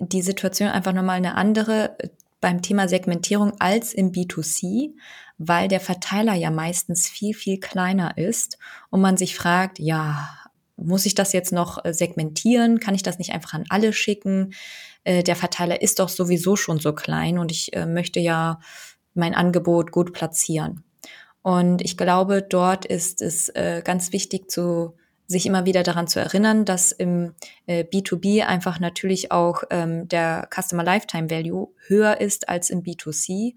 [0.00, 1.96] die Situation einfach nochmal eine andere
[2.40, 4.92] beim Thema Segmentierung als im B2C,
[5.38, 8.58] weil der Verteiler ja meistens viel, viel kleiner ist
[8.90, 10.28] und man sich fragt, ja,
[10.76, 12.78] muss ich das jetzt noch äh, segmentieren?
[12.78, 14.54] Kann ich das nicht einfach an alle schicken?
[15.04, 18.60] Äh, der Verteiler ist doch sowieso schon so klein und ich äh, möchte ja
[19.14, 20.84] mein Angebot gut platzieren.
[21.48, 23.50] Und ich glaube, dort ist es
[23.84, 24.94] ganz wichtig zu
[25.28, 27.34] sich immer wieder daran zu erinnern, dass im
[27.66, 33.54] äh, B2B einfach natürlich auch ähm, der Customer Lifetime Value höher ist als im B2C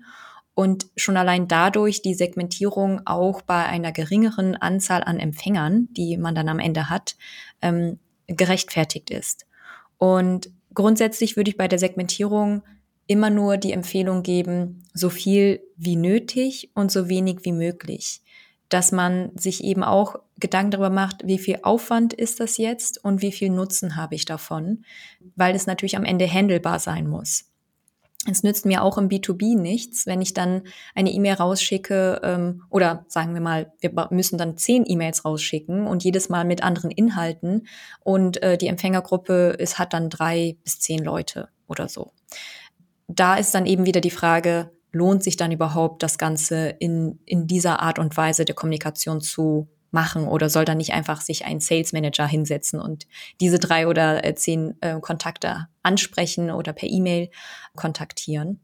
[0.53, 6.35] und schon allein dadurch die Segmentierung auch bei einer geringeren Anzahl an Empfängern, die man
[6.35, 7.15] dann am Ende hat,
[7.61, 9.47] ähm, gerechtfertigt ist.
[9.97, 12.63] Und grundsätzlich würde ich bei der Segmentierung
[13.07, 18.21] immer nur die Empfehlung geben, so viel wie nötig und so wenig wie möglich
[18.71, 23.21] dass man sich eben auch Gedanken darüber macht, wie viel Aufwand ist das jetzt und
[23.21, 24.85] wie viel Nutzen habe ich davon,
[25.35, 27.49] weil es natürlich am Ende handelbar sein muss.
[28.29, 30.61] Es nützt mir auch im B2B nichts, wenn ich dann
[30.95, 36.03] eine E-Mail rausschicke ähm, oder sagen wir mal, wir müssen dann zehn E-Mails rausschicken und
[36.03, 37.67] jedes Mal mit anderen Inhalten
[37.99, 42.11] und äh, die Empfängergruppe ist, hat dann drei bis zehn Leute oder so.
[43.16, 47.47] Da ist dann eben wieder die Frage, lohnt sich dann überhaupt das Ganze in, in
[47.47, 51.59] dieser Art und Weise der Kommunikation zu machen oder soll dann nicht einfach sich ein
[51.59, 53.07] Sales Manager hinsetzen und
[53.41, 57.30] diese drei oder äh, zehn äh, Kontakte ansprechen oder per E-Mail
[57.76, 58.62] kontaktieren.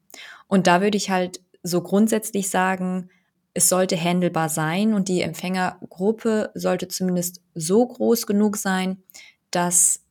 [0.48, 3.10] Und da würde ich halt so grundsätzlich sagen,
[3.54, 9.04] es sollte handelbar sein und die Empfängergruppe sollte zumindest so groß genug sein,
[9.52, 10.06] dass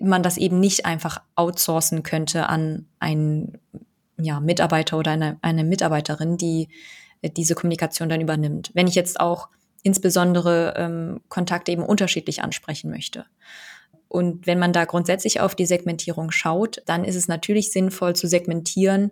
[0.00, 3.58] man das eben nicht einfach outsourcen könnte an einen
[4.22, 6.68] ja, Mitarbeiter oder eine, eine Mitarbeiterin, die
[7.22, 8.70] äh, diese Kommunikation dann übernimmt.
[8.74, 9.48] Wenn ich jetzt auch
[9.82, 13.26] insbesondere ähm, Kontakte eben unterschiedlich ansprechen möchte.
[14.08, 18.28] Und wenn man da grundsätzlich auf die Segmentierung schaut, dann ist es natürlich sinnvoll zu
[18.28, 19.10] segmentieren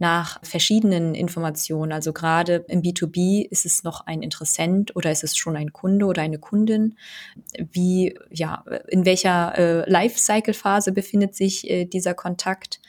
[0.00, 1.92] nach verschiedenen Informationen.
[1.92, 6.06] Also gerade im B2B ist es noch ein Interessent oder ist es schon ein Kunde
[6.06, 6.96] oder eine Kundin?
[7.70, 12.80] Wie, ja, in welcher äh, Lifecycle-Phase befindet sich äh, dieser Kontakt?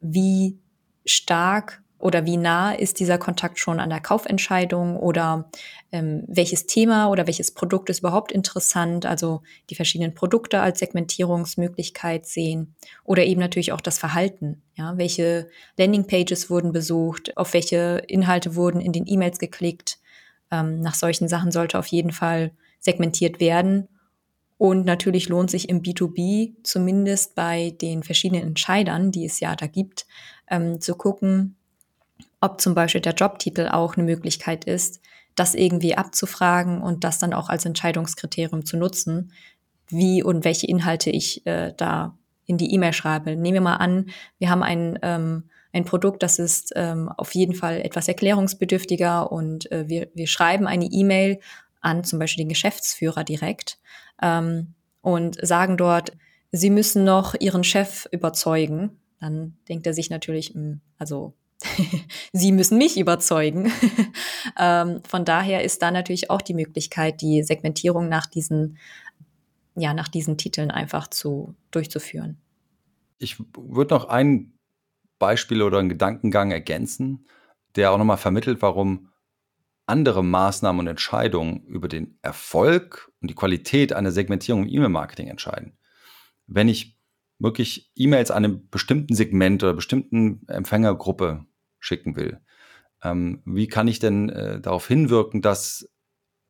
[0.00, 0.58] Wie
[1.06, 5.50] stark oder wie nah ist dieser Kontakt schon an der Kaufentscheidung oder
[5.92, 12.26] ähm, welches Thema oder welches Produkt ist überhaupt interessant, also die verschiedenen Produkte als Segmentierungsmöglichkeit
[12.26, 15.48] sehen oder eben natürlich auch das Verhalten, ja, welche
[15.78, 19.98] Landingpages wurden besucht, auf welche Inhalte wurden in den E-Mails geklickt.
[20.50, 23.88] Ähm, nach solchen Sachen sollte auf jeden Fall segmentiert werden
[24.58, 29.66] und natürlich lohnt sich im B2B, zumindest bei den verschiedenen Entscheidern, die es ja da
[29.66, 30.06] gibt,
[30.48, 31.56] ähm, zu gucken,
[32.40, 35.00] ob zum Beispiel der Jobtitel auch eine Möglichkeit ist,
[35.34, 39.32] das irgendwie abzufragen und das dann auch als Entscheidungskriterium zu nutzen,
[39.88, 42.16] wie und welche Inhalte ich äh, da
[42.46, 43.36] in die E-Mail schreibe.
[43.36, 44.06] Nehmen wir mal an,
[44.38, 49.70] wir haben ein, ähm, ein Produkt, das ist ähm, auf jeden Fall etwas erklärungsbedürftiger und
[49.70, 51.40] äh, wir, wir schreiben eine E-Mail
[51.80, 53.78] an zum Beispiel den Geschäftsführer direkt
[54.22, 56.12] ähm, und sagen dort,
[56.52, 58.98] Sie müssen noch Ihren Chef überzeugen.
[59.20, 61.34] Dann denkt er sich natürlich, hm, also
[62.32, 63.72] Sie müssen mich überzeugen.
[64.58, 68.78] ähm, von daher ist da natürlich auch die Möglichkeit, die Segmentierung nach diesen,
[69.74, 72.38] ja, nach diesen Titeln einfach zu, durchzuführen.
[73.18, 74.52] Ich würde noch ein
[75.18, 77.26] Beispiel oder einen Gedankengang ergänzen,
[77.74, 79.10] der auch nochmal vermittelt, warum
[79.86, 85.78] andere Maßnahmen und Entscheidungen über den Erfolg und die Qualität einer Segmentierung im E-Mail-Marketing entscheiden.
[86.46, 86.95] Wenn ich
[87.38, 91.44] wirklich E-Mails an einem bestimmten Segment oder bestimmten Empfängergruppe
[91.78, 92.40] schicken will,
[93.02, 95.88] ähm, wie kann ich denn äh, darauf hinwirken, dass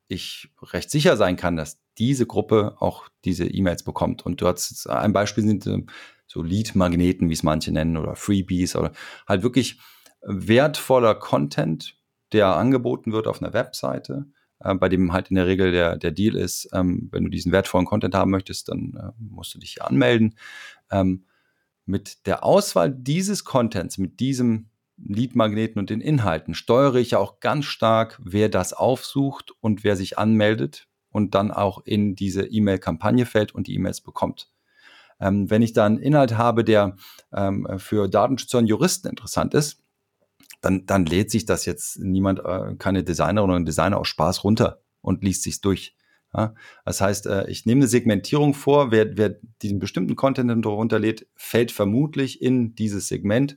[0.08, 4.24] ich recht sicher sein kann, dass diese Gruppe auch diese E-Mails bekommt.
[4.24, 5.82] Und du hast ein Beispiel sind äh,
[6.26, 8.92] so Lead-Magneten, wie es manche nennen, oder Freebies oder
[9.26, 9.80] halt wirklich
[10.22, 11.96] wertvoller Content,
[12.32, 14.26] der angeboten wird auf einer Webseite,
[14.60, 17.52] äh, bei dem halt in der Regel der, der Deal ist, ähm, wenn du diesen
[17.52, 20.36] wertvollen Content haben möchtest, dann äh, musst du dich anmelden.
[20.90, 21.26] Ähm,
[21.84, 27.40] mit der Auswahl dieses Contents, mit diesem Lead-Magneten und den Inhalten steuere ich ja auch
[27.40, 33.26] ganz stark, wer das aufsucht und wer sich anmeldet und dann auch in diese E-Mail-Kampagne
[33.26, 34.50] fällt und die E-Mails bekommt.
[35.20, 36.96] Ähm, wenn ich da einen Inhalt habe, der
[37.32, 39.82] ähm, für Datenschützer und Juristen interessant ist,
[40.60, 44.82] dann, dann lädt sich das jetzt niemand, äh, keine Designerin oder Designer aus Spaß runter
[45.00, 45.95] und liest sich's durch.
[46.34, 46.54] Ja?
[46.84, 51.26] Das heißt, äh, ich nehme eine Segmentierung vor, wer, wer diesen bestimmten Content darunter lädt,
[51.34, 53.56] fällt vermutlich in dieses Segment.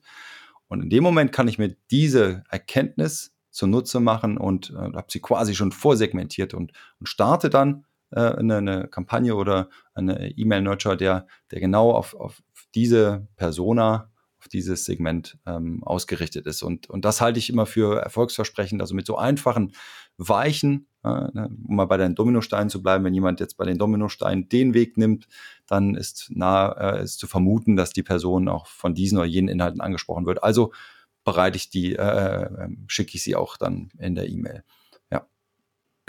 [0.68, 5.20] Und in dem Moment kann ich mir diese Erkenntnis zunutze machen und äh, habe sie
[5.20, 11.28] quasi schon vorsegmentiert und, und starte dann äh, eine, eine Kampagne oder eine E-Mail-Nurture, der,
[11.52, 12.42] der genau auf, auf
[12.76, 14.09] diese Persona
[14.40, 16.64] auf dieses Segment ähm, ausgerichtet ist.
[16.64, 18.82] Und, und das halte ich immer für erfolgsversprechend.
[18.82, 19.74] Also mit so einfachen,
[20.18, 24.50] weichen, äh, um mal bei den Dominosteinen zu bleiben, wenn jemand jetzt bei den Dominosteinen
[24.50, 25.28] den Weg nimmt,
[25.68, 29.50] dann ist nahe äh, ist zu vermuten, dass die Person auch von diesen oder jenen
[29.50, 30.44] Inhalten angesprochen wird.
[30.44, 30.72] Also
[31.24, 34.64] bereite ich die, äh, ähm, schicke ich sie auch dann in der E-Mail.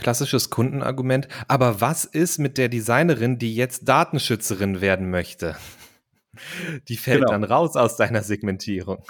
[0.01, 1.29] Klassisches Kundenargument.
[1.47, 5.57] Aber was ist mit der Designerin, die jetzt Datenschützerin werden möchte?
[6.89, 7.33] Die fällt genau.
[7.33, 9.05] dann raus aus deiner Segmentierung.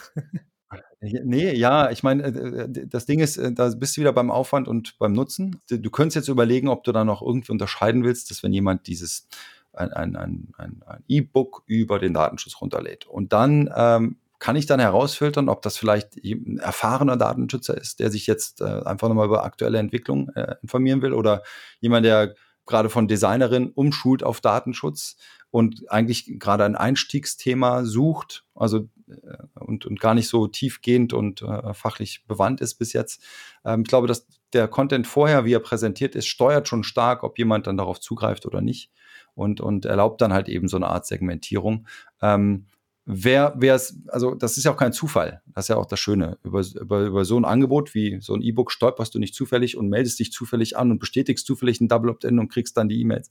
[1.01, 4.31] Nee, ja, ich meine, äh, äh, das Ding ist, äh, da bist du wieder beim
[4.31, 5.61] Aufwand und beim Nutzen.
[5.71, 9.27] Du könntest jetzt überlegen, ob du da noch irgendwie unterscheiden willst, dass wenn jemand dieses
[9.73, 14.81] ein, ein, ein, ein E-Book über den Datenschutz runterlädt und dann ähm, kann ich dann
[14.81, 19.45] herausfiltern, ob das vielleicht ein erfahrener Datenschützer ist, der sich jetzt äh, einfach nochmal über
[19.45, 21.43] aktuelle Entwicklung äh, informieren will oder
[21.81, 22.35] jemand, der
[22.67, 25.17] gerade von Designerin umschult auf Datenschutz
[25.51, 31.43] und eigentlich gerade ein Einstiegsthema sucht, also äh, und, und gar nicht so tiefgehend und
[31.43, 33.23] äh, fachlich bewandt ist bis jetzt.
[33.65, 37.39] Ähm, ich glaube, dass der Content vorher, wie er präsentiert ist, steuert schon stark, ob
[37.39, 38.91] jemand dann darauf zugreift oder nicht
[39.35, 41.87] und, und erlaubt dann halt eben so eine Art Segmentierung.
[42.21, 42.67] Ähm,
[43.11, 45.43] wer, wer es, also das ist ja auch kein Zufall.
[45.47, 46.39] Das ist ja auch das Schöne.
[46.43, 49.89] Über, über, über so ein Angebot wie so ein E-Book stolperst du nicht zufällig und
[49.89, 53.31] meldest dich zufällig an und bestätigst zufällig ein Double Opt-in und kriegst dann die E-Mails.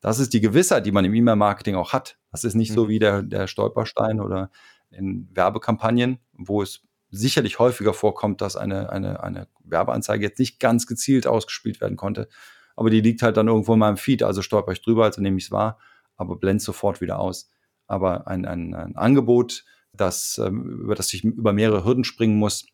[0.00, 2.18] Das ist die Gewissheit, die man im E-Mail-Marketing auch hat.
[2.30, 2.74] Das ist nicht mhm.
[2.74, 4.50] so wie der, der Stolperstein oder
[4.90, 10.86] in Werbekampagnen, wo es sicherlich häufiger vorkommt, dass eine, eine, eine Werbeanzeige jetzt nicht ganz
[10.86, 12.28] gezielt ausgespielt werden konnte.
[12.76, 15.38] Aber die liegt halt dann irgendwo in meinem Feed, also stolper ich drüber, also nehme
[15.38, 15.78] ich es wahr,
[16.16, 17.50] aber blend sofort wieder aus.
[17.88, 22.66] Aber ein, ein, ein Angebot, das, ähm, über das ich über mehrere Hürden springen muss,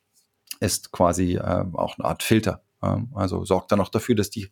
[0.61, 2.63] ist quasi äh, auch eine Art Filter.
[2.83, 4.51] Ähm, also sorgt dann auch dafür, dass die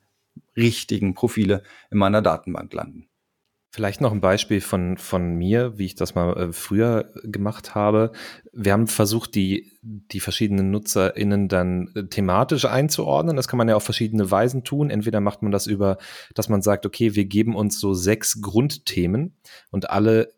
[0.56, 3.08] richtigen Profile in meiner Datenbank landen.
[3.74, 8.12] Vielleicht noch ein Beispiel von, von mir, wie ich das mal äh, früher gemacht habe.
[8.52, 13.34] Wir haben versucht, die, die verschiedenen NutzerInnen dann äh, thematisch einzuordnen.
[13.34, 14.90] Das kann man ja auf verschiedene Weisen tun.
[14.90, 15.96] Entweder macht man das über,
[16.34, 19.36] dass man sagt, okay, wir geben uns so sechs Grundthemen
[19.70, 20.34] und alle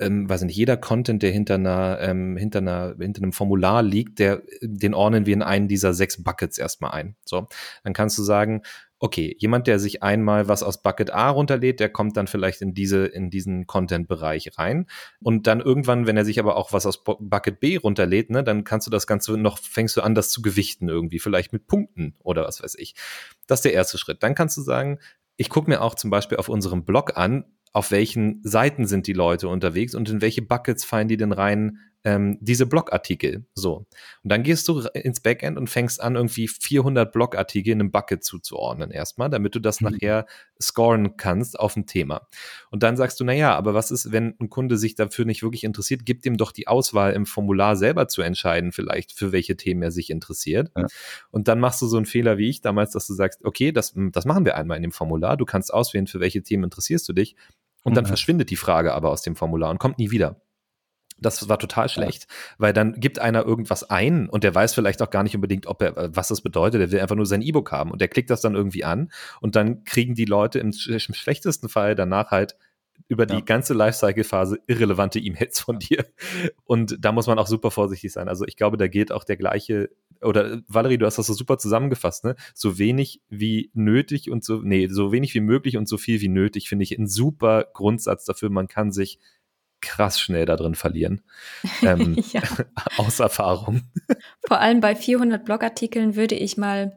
[0.00, 4.18] ähm, weiß nicht, jeder Content, der hinter einer, ähm, hinter einer, hinter einem Formular liegt,
[4.18, 7.16] der, den ordnen wir in einen dieser sechs Buckets erstmal ein.
[7.24, 7.46] So,
[7.84, 8.62] dann kannst du sagen,
[9.00, 12.74] okay, jemand, der sich einmal was aus Bucket A runterlädt, der kommt dann vielleicht in
[12.74, 14.86] diese, in diesen Content-Bereich rein.
[15.22, 18.62] Und dann irgendwann, wenn er sich aber auch was aus Bucket B runterlädt, ne, dann
[18.62, 22.14] kannst du das Ganze noch, fängst du an, das zu gewichten irgendwie, vielleicht mit Punkten
[22.18, 22.94] oder was weiß ich.
[23.46, 24.22] Das ist der erste Schritt.
[24.22, 24.98] Dann kannst du sagen,
[25.38, 29.12] ich gucke mir auch zum Beispiel auf unserem Blog an, auf welchen Seiten sind die
[29.12, 33.44] Leute unterwegs und in welche Buckets fallen die denn rein, ähm, diese Blogartikel.
[33.54, 33.86] So.
[34.22, 38.24] Und dann gehst du ins Backend und fängst an, irgendwie 400 Blogartikel in einem Bucket
[38.24, 39.90] zuzuordnen erstmal, damit du das mhm.
[39.90, 40.26] nachher
[40.60, 42.26] scoren kannst auf ein Thema.
[42.70, 45.42] Und dann sagst du, na ja, aber was ist, wenn ein Kunde sich dafür nicht
[45.42, 49.56] wirklich interessiert, gib ihm doch die Auswahl im Formular selber zu entscheiden, vielleicht für welche
[49.56, 50.70] Themen er sich interessiert.
[50.76, 50.86] Ja.
[51.30, 53.92] Und dann machst du so einen Fehler wie ich damals, dass du sagst, okay, das,
[53.94, 55.36] das machen wir einmal in dem Formular.
[55.36, 57.36] Du kannst auswählen, für welche Themen interessierst du dich.
[57.82, 58.08] Und dann mhm.
[58.08, 60.40] verschwindet die Frage aber aus dem Formular und kommt nie wieder.
[61.20, 62.54] Das war total schlecht, ja.
[62.58, 65.82] weil dann gibt einer irgendwas ein und der weiß vielleicht auch gar nicht unbedingt, ob
[65.82, 66.80] er, was das bedeutet.
[66.80, 69.10] Der will einfach nur sein E-Book haben und der klickt das dann irgendwie an
[69.40, 72.56] und dann kriegen die Leute im, im schlechtesten Fall danach halt
[73.10, 73.40] über die ja.
[73.40, 76.06] ganze Lifecycle-Phase irrelevante E-Mails von dir.
[76.64, 78.28] Und da muss man auch super vorsichtig sein.
[78.28, 79.90] Also ich glaube, da geht auch der gleiche,
[80.22, 82.36] oder Valerie, du hast das so super zusammengefasst, ne?
[82.54, 86.28] So wenig wie nötig und so, nee, so wenig wie möglich und so viel wie
[86.28, 88.48] nötig, finde ich ein super Grundsatz dafür.
[88.48, 89.18] Man kann sich
[89.80, 91.22] krass schnell da drin verlieren.
[91.82, 92.42] Ähm, ja.
[92.98, 93.82] Aus Erfahrung.
[94.46, 96.96] Vor allem bei 400 Blogartikeln würde ich mal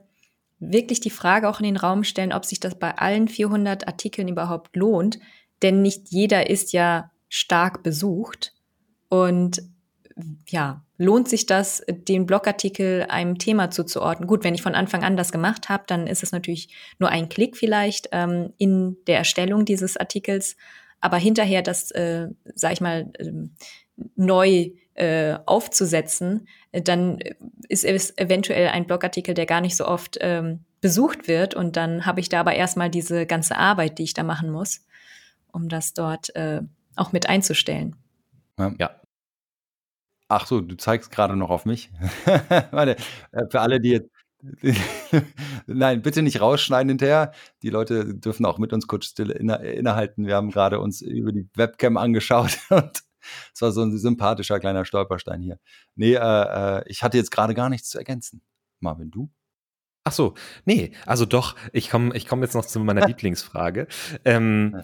[0.59, 4.27] wirklich die Frage auch in den Raum stellen, ob sich das bei allen 400 Artikeln
[4.27, 5.19] überhaupt lohnt.
[5.63, 8.53] Denn nicht jeder ist ja stark besucht.
[9.09, 9.63] Und
[10.47, 14.27] ja, lohnt sich das, den Blogartikel einem Thema zuzuordnen?
[14.27, 17.29] Gut, wenn ich von Anfang an das gemacht habe, dann ist es natürlich nur ein
[17.29, 20.55] Klick vielleicht ähm, in der Erstellung dieses Artikels.
[21.01, 23.31] Aber hinterher das, äh, sag ich mal, äh,
[24.15, 27.19] neu äh, aufzusetzen, äh, dann
[27.67, 31.55] ist es eventuell ein Blogartikel, der gar nicht so oft ähm, besucht wird.
[31.55, 34.85] Und dann habe ich da aber erstmal diese ganze Arbeit, die ich da machen muss,
[35.53, 36.61] um das dort äh,
[36.95, 37.95] auch mit einzustellen.
[38.77, 38.99] Ja.
[40.27, 41.91] Ach so, du zeigst gerade noch auf mich.
[42.71, 42.97] Warte,
[43.31, 44.09] äh, für alle, die jetzt
[45.67, 47.31] Nein, bitte nicht rausschneiden hinterher.
[47.61, 50.27] Die Leute dürfen auch mit uns kurz still inne innehalten.
[50.27, 53.03] Wir haben gerade uns über die Webcam angeschaut und
[53.53, 55.59] es war so ein sympathischer kleiner Stolperstein hier.
[55.95, 58.41] Nee, äh, äh, ich hatte jetzt gerade gar nichts zu ergänzen.
[58.81, 59.29] Marvin, du?
[60.03, 60.33] Ach so,
[60.65, 63.87] nee, also doch, ich komme ich komm jetzt noch zu meiner Lieblingsfrage.
[64.25, 64.83] Ähm,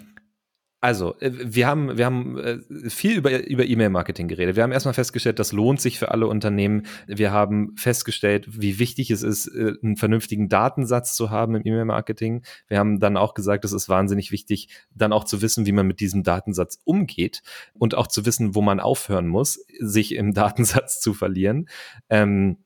[0.81, 4.55] also, äh, wir haben, wir haben äh, viel über, über E-Mail-Marketing geredet.
[4.55, 6.85] Wir haben erstmal festgestellt, das lohnt sich für alle Unternehmen.
[7.05, 12.43] Wir haben festgestellt, wie wichtig es ist, äh, einen vernünftigen Datensatz zu haben im E-Mail-Marketing.
[12.67, 15.85] Wir haben dann auch gesagt, es ist wahnsinnig wichtig, dann auch zu wissen, wie man
[15.85, 17.41] mit diesem Datensatz umgeht
[17.73, 21.67] und auch zu wissen, wo man aufhören muss, sich im Datensatz zu verlieren.
[22.09, 22.57] Ähm,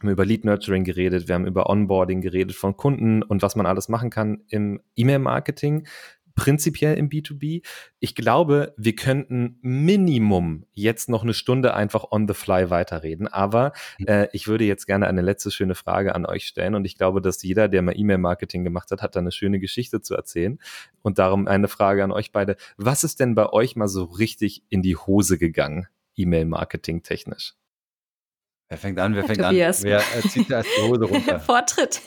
[0.00, 3.54] wir haben über Lead Nurturing geredet, wir haben über Onboarding geredet von Kunden und was
[3.54, 5.86] man alles machen kann im E-Mail-Marketing
[6.34, 7.64] prinzipiell im B2B.
[8.00, 13.28] Ich glaube, wir könnten Minimum jetzt noch eine Stunde einfach on the fly weiterreden.
[13.28, 14.06] Aber hm.
[14.06, 16.74] äh, ich würde jetzt gerne eine letzte schöne Frage an euch stellen.
[16.74, 20.00] Und ich glaube, dass jeder, der mal E-Mail-Marketing gemacht hat, hat da eine schöne Geschichte
[20.00, 20.58] zu erzählen.
[21.02, 22.56] Und darum eine Frage an euch beide.
[22.76, 27.54] Was ist denn bei euch mal so richtig in die Hose gegangen, E-Mail-Marketing technisch?
[28.68, 29.14] Wer fängt an?
[29.14, 29.84] Wer fängt Tobias.
[29.84, 29.90] an?
[29.90, 31.38] Wer äh, zieht erst die Hose runter?
[31.40, 32.00] Vortritt.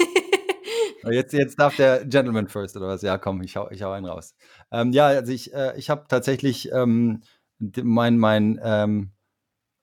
[1.10, 3.02] Jetzt, jetzt darf der Gentleman first oder was?
[3.02, 4.36] Ja, komm, ich hau, ich hau einen raus.
[4.72, 7.22] Ähm, ja, also ich, äh, ich habe tatsächlich ähm,
[7.60, 9.12] mein, mein ähm,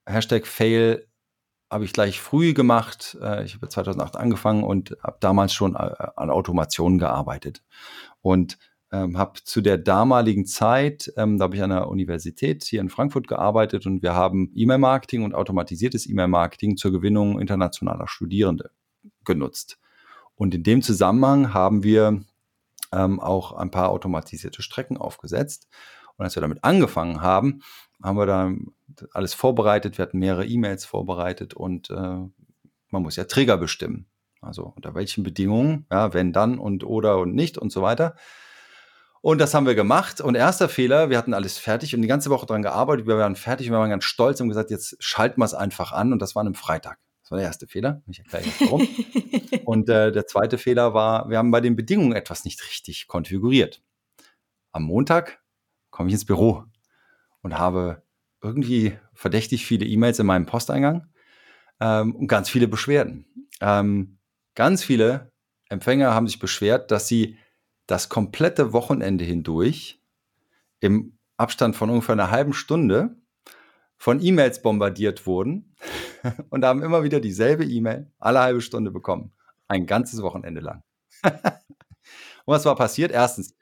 [0.06, 1.06] Hashtag Fail
[1.70, 3.16] habe ich gleich früh gemacht.
[3.20, 7.62] Äh, ich habe 2008 angefangen und habe damals schon äh, an Automation gearbeitet.
[8.20, 8.58] Und
[8.92, 12.90] ähm, habe zu der damaligen Zeit, ähm, da habe ich an der Universität hier in
[12.90, 18.70] Frankfurt gearbeitet und wir haben E-Mail-Marketing und automatisiertes E-Mail-Marketing zur Gewinnung internationaler Studierende
[19.24, 19.78] genutzt.
[20.36, 22.22] Und in dem Zusammenhang haben wir
[22.92, 25.68] ähm, auch ein paar automatisierte Strecken aufgesetzt.
[26.16, 27.62] Und als wir damit angefangen haben,
[28.02, 28.52] haben wir da
[29.12, 29.98] alles vorbereitet.
[29.98, 34.06] Wir hatten mehrere E-Mails vorbereitet und äh, man muss ja Trigger bestimmen.
[34.40, 38.14] Also unter welchen Bedingungen, ja, wenn dann und oder und nicht und so weiter.
[39.22, 40.20] Und das haben wir gemacht.
[40.20, 43.06] Und erster Fehler, wir hatten alles fertig und die ganze Woche dran gearbeitet.
[43.06, 46.12] Wir waren fertig, wir waren ganz stolz und gesagt, jetzt schalten wir es einfach an.
[46.12, 46.98] Und das war an einem Freitag.
[47.24, 48.02] Das war der erste Fehler.
[48.06, 48.86] Ich erkläre jetzt warum.
[49.64, 53.82] und äh, der zweite Fehler war, wir haben bei den Bedingungen etwas nicht richtig konfiguriert.
[54.72, 55.42] Am Montag
[55.88, 56.64] komme ich ins Büro
[57.40, 58.02] und habe
[58.42, 61.06] irgendwie verdächtig viele E-Mails in meinem Posteingang
[61.80, 63.24] ähm, und ganz viele Beschwerden.
[63.62, 64.18] Ähm,
[64.54, 65.32] ganz viele
[65.70, 67.38] Empfänger haben sich beschwert, dass sie
[67.86, 69.98] das komplette Wochenende hindurch
[70.80, 73.16] im Abstand von ungefähr einer halben Stunde
[74.04, 75.74] von E-Mails bombardiert wurden
[76.50, 79.32] und haben immer wieder dieselbe E-Mail alle halbe Stunde bekommen.
[79.66, 80.82] Ein ganzes Wochenende lang.
[81.22, 81.32] und
[82.44, 83.12] was war passiert?
[83.12, 83.56] Erstens,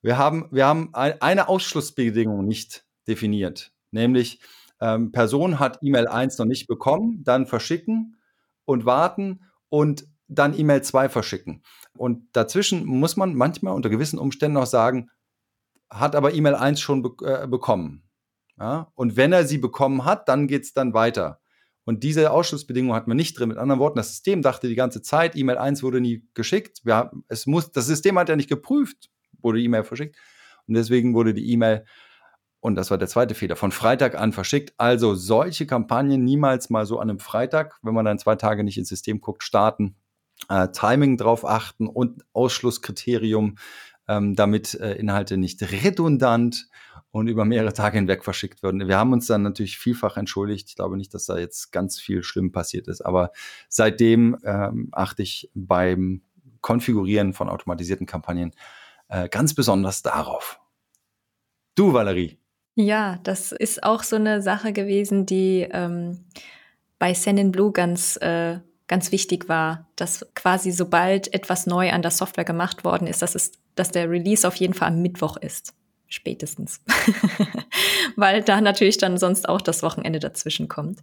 [0.00, 4.40] wir haben, wir haben eine Ausschlussbedingung nicht definiert, nämlich
[4.80, 8.16] ähm, Person hat E-Mail 1 noch nicht bekommen, dann verschicken
[8.64, 11.62] und warten und dann E-Mail 2 verschicken.
[11.96, 15.08] Und dazwischen muss man manchmal unter gewissen Umständen auch sagen,
[15.88, 18.02] hat aber E-Mail 1 schon be äh, bekommen.
[18.58, 18.90] Ja?
[18.94, 21.40] Und wenn er sie bekommen hat, dann geht es dann weiter.
[21.84, 23.48] Und diese Ausschlussbedingung hat man nicht drin.
[23.48, 26.80] Mit anderen Worten, das System dachte die ganze Zeit, E-Mail 1 wurde nie geschickt.
[26.84, 30.16] Wir haben, es muss, das System hat ja nicht geprüft, wurde E-Mail verschickt.
[30.68, 31.84] Und deswegen wurde die E-Mail,
[32.60, 34.74] und das war der zweite Fehler, von Freitag an verschickt.
[34.76, 38.78] Also solche Kampagnen niemals mal so an einem Freitag, wenn man dann zwei Tage nicht
[38.78, 39.96] ins System guckt, starten.
[40.48, 43.56] Äh, Timing drauf achten und Ausschlusskriterium,
[44.06, 46.68] ähm, damit äh, Inhalte nicht redundant
[47.12, 48.88] und über mehrere Tage hinweg verschickt würden.
[48.88, 50.70] Wir haben uns dann natürlich vielfach entschuldigt.
[50.70, 53.30] Ich glaube nicht, dass da jetzt ganz viel schlimm passiert ist, aber
[53.68, 56.22] seitdem ähm, achte ich beim
[56.62, 58.52] Konfigurieren von automatisierten Kampagnen
[59.08, 60.60] äh, ganz besonders darauf.
[61.74, 62.38] Du, Valerie.
[62.74, 66.24] Ja, das ist auch so eine Sache gewesen, die ähm,
[66.98, 72.10] bei Send Blue ganz äh, ganz wichtig war, dass quasi sobald etwas neu an der
[72.10, 75.74] Software gemacht worden ist, dass es, dass der Release auf jeden Fall am Mittwoch ist
[76.12, 76.80] spätestens.
[78.16, 81.00] Weil da natürlich dann sonst auch das Wochenende dazwischen kommt.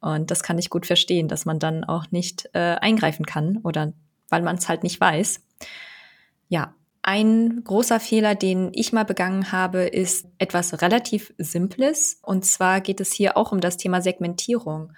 [0.00, 3.92] Und das kann ich gut verstehen, dass man dann auch nicht äh, eingreifen kann oder
[4.28, 5.42] weil man es halt nicht weiß.
[6.48, 12.20] Ja, ein großer Fehler, den ich mal begangen habe, ist etwas relativ Simples.
[12.22, 14.92] Und zwar geht es hier auch um das Thema Segmentierung.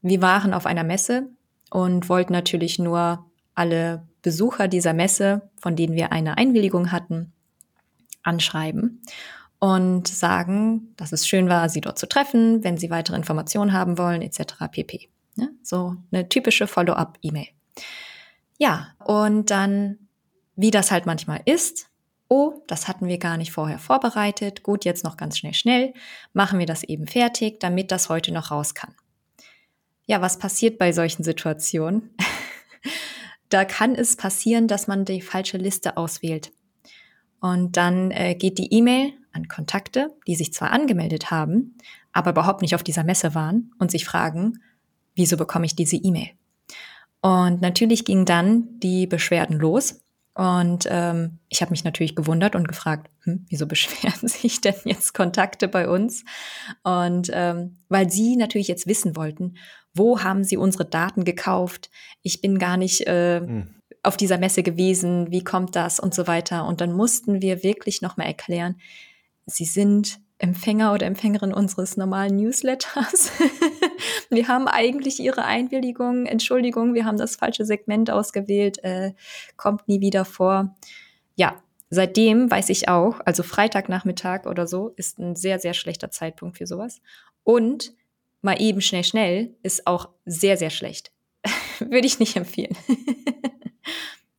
[0.00, 1.28] Wir waren auf einer Messe
[1.70, 7.32] und wollten natürlich nur alle Besucher dieser Messe, von denen wir eine Einwilligung hatten,
[8.22, 9.02] anschreiben
[9.58, 13.96] und sagen, dass es schön war, sie dort zu treffen, wenn sie weitere Informationen haben
[13.96, 14.54] wollen, etc.
[14.70, 15.08] pp.
[15.36, 17.46] Ja, so eine typische Follow-up-E-Mail.
[18.58, 19.98] Ja, und dann,
[20.56, 21.88] wie das halt manchmal ist,
[22.28, 25.94] oh, das hatten wir gar nicht vorher vorbereitet, gut, jetzt noch ganz schnell, schnell,
[26.32, 28.94] machen wir das eben fertig, damit das heute noch raus kann.
[30.06, 32.16] Ja, was passiert bei solchen Situationen?
[33.48, 36.52] da kann es passieren, dass man die falsche Liste auswählt.
[37.42, 41.76] Und dann äh, geht die E-Mail an Kontakte, die sich zwar angemeldet haben,
[42.12, 44.60] aber überhaupt nicht auf dieser Messe waren und sich fragen,
[45.16, 46.30] wieso bekomme ich diese E-Mail?
[47.20, 50.02] Und natürlich gingen dann die Beschwerden los
[50.34, 55.12] und ähm, ich habe mich natürlich gewundert und gefragt, hm, wieso beschweren sich denn jetzt
[55.12, 56.24] Kontakte bei uns?
[56.84, 59.56] Und ähm, weil sie natürlich jetzt wissen wollten,
[59.94, 61.90] wo haben sie unsere Daten gekauft?
[62.22, 63.74] Ich bin gar nicht äh, hm.
[64.02, 66.66] Auf dieser Messe gewesen, wie kommt das und so weiter.
[66.66, 68.76] Und dann mussten wir wirklich nochmal erklären,
[69.46, 73.30] sie sind Empfänger oder Empfängerin unseres normalen Newsletters.
[74.30, 79.12] wir haben eigentlich ihre Einwilligung, Entschuldigung, wir haben das falsche Segment ausgewählt, äh,
[79.56, 80.74] kommt nie wieder vor.
[81.36, 86.58] Ja, seitdem weiß ich auch, also Freitagnachmittag oder so ist ein sehr, sehr schlechter Zeitpunkt
[86.58, 87.00] für sowas.
[87.44, 87.94] Und
[88.40, 91.12] mal eben schnell, schnell ist auch sehr, sehr schlecht.
[91.78, 92.76] Würde ich nicht empfehlen.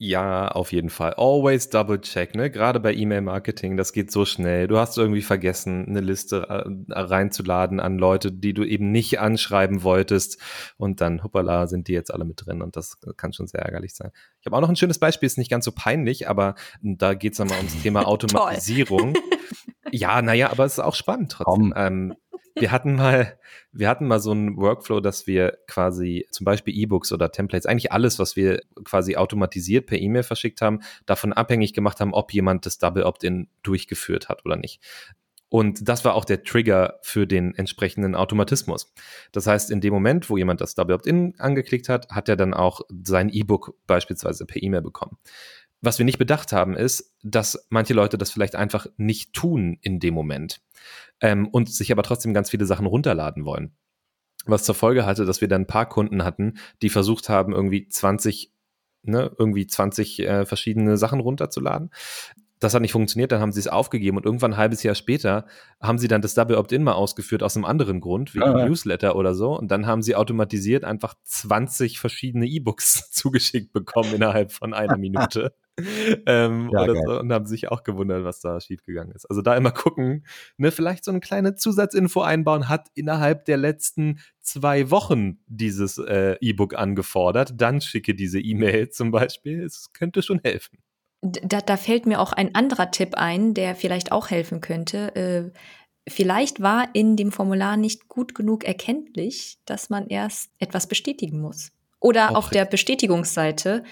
[0.06, 1.14] Ja, auf jeden Fall.
[1.14, 2.52] Always double check, ne?
[2.52, 4.68] Gerade bei E-Mail-Marketing, das geht so schnell.
[4.68, 9.84] Du hast irgendwie vergessen, eine Liste äh, reinzuladen an Leute, die du eben nicht anschreiben
[9.84, 10.42] wolltest.
[10.76, 12.62] Und dann, hoppala, sind die jetzt alle mit drin.
[12.62, 14.12] Und das kann schon sehr ärgerlich sein.
[14.42, 17.32] Ich habe auch noch ein schönes Beispiel, ist nicht ganz so peinlich, aber da geht
[17.32, 19.14] es nochmal ums Thema Automatisierung.
[19.92, 21.74] ja, naja, aber es ist auch spannend trotzdem.
[21.78, 22.16] Ähm,
[22.56, 23.38] wir hatten mal,
[23.72, 27.92] wir hatten mal so einen Workflow, dass wir quasi zum Beispiel E-Books oder Templates, eigentlich
[27.92, 32.66] alles, was wir quasi automatisiert per E-Mail verschickt haben, davon abhängig gemacht haben, ob jemand
[32.66, 34.82] das Double Opt-in durchgeführt hat oder nicht.
[35.50, 38.92] Und das war auch der Trigger für den entsprechenden Automatismus.
[39.32, 42.56] Das heißt, in dem Moment, wo jemand das Double Opt-in angeklickt hat, hat er dann
[42.56, 45.18] auch sein E-Book beispielsweise per E-Mail bekommen.
[45.84, 50.00] Was wir nicht bedacht haben, ist, dass manche Leute das vielleicht einfach nicht tun in
[50.00, 50.62] dem Moment
[51.20, 53.76] ähm, und sich aber trotzdem ganz viele Sachen runterladen wollen.
[54.46, 57.88] Was zur Folge hatte, dass wir dann ein paar Kunden hatten, die versucht haben, irgendwie
[57.88, 58.54] 20
[59.04, 61.92] ne, irgendwie 20 äh, verschiedene Sachen runterzuladen
[62.64, 65.46] das hat nicht funktioniert, dann haben sie es aufgegeben und irgendwann ein halbes Jahr später
[65.82, 69.16] haben sie dann das Double Opt-in mal ausgeführt aus einem anderen Grund, wie ah, Newsletter
[69.16, 69.58] oder so.
[69.58, 75.54] Und dann haben sie automatisiert einfach 20 verschiedene E-Books zugeschickt bekommen innerhalb von einer Minute.
[76.28, 79.26] ähm, ja, oder so, und haben sich auch gewundert, was da schiefgegangen ist.
[79.26, 80.26] Also da immer gucken,
[80.58, 86.36] ne, vielleicht so eine kleine Zusatzinfo einbauen, hat innerhalb der letzten zwei Wochen dieses äh,
[86.42, 89.64] E-Book angefordert, dann schicke diese E-Mail zum Beispiel.
[89.64, 90.78] Es könnte schon helfen
[91.24, 95.16] da, da fällt mir auch ein anderer Tipp ein, der vielleicht auch helfen könnte.
[95.16, 95.52] Äh,
[96.08, 101.72] vielleicht war in dem Formular nicht gut genug erkenntlich, dass man erst etwas bestätigen muss.
[102.00, 103.84] Oder auch auf der Bestätigungsseite,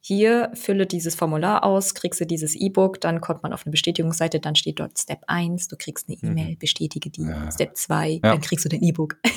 [0.00, 4.40] hier fülle dieses Formular aus, kriegst du dieses E-Book, dann kommt man auf eine Bestätigungsseite,
[4.40, 6.58] dann steht dort Step 1, du kriegst eine E-Mail, mhm.
[6.58, 7.50] bestätige die, ja.
[7.52, 8.18] Step 2, ja.
[8.22, 9.18] dann kriegst du dein E-Book.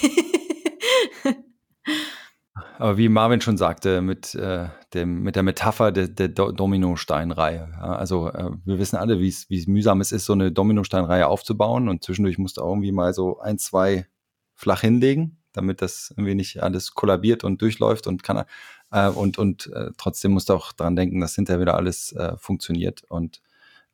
[2.78, 7.70] Aber wie Marvin schon sagte, mit, äh, dem, mit der Metapher der, der Dominosteinreihe.
[7.72, 11.88] Ja, also äh, wir wissen alle, wie es mühsam es ist, so eine Dominosteinreihe aufzubauen
[11.90, 14.08] und zwischendurch musst du irgendwie mal so ein, zwei
[14.54, 18.44] flach hinlegen, damit das irgendwie nicht alles kollabiert und durchläuft und kann
[18.92, 22.38] äh, und, und äh, trotzdem musst du auch dran denken, dass hinterher wieder alles äh,
[22.38, 23.04] funktioniert.
[23.10, 23.42] Und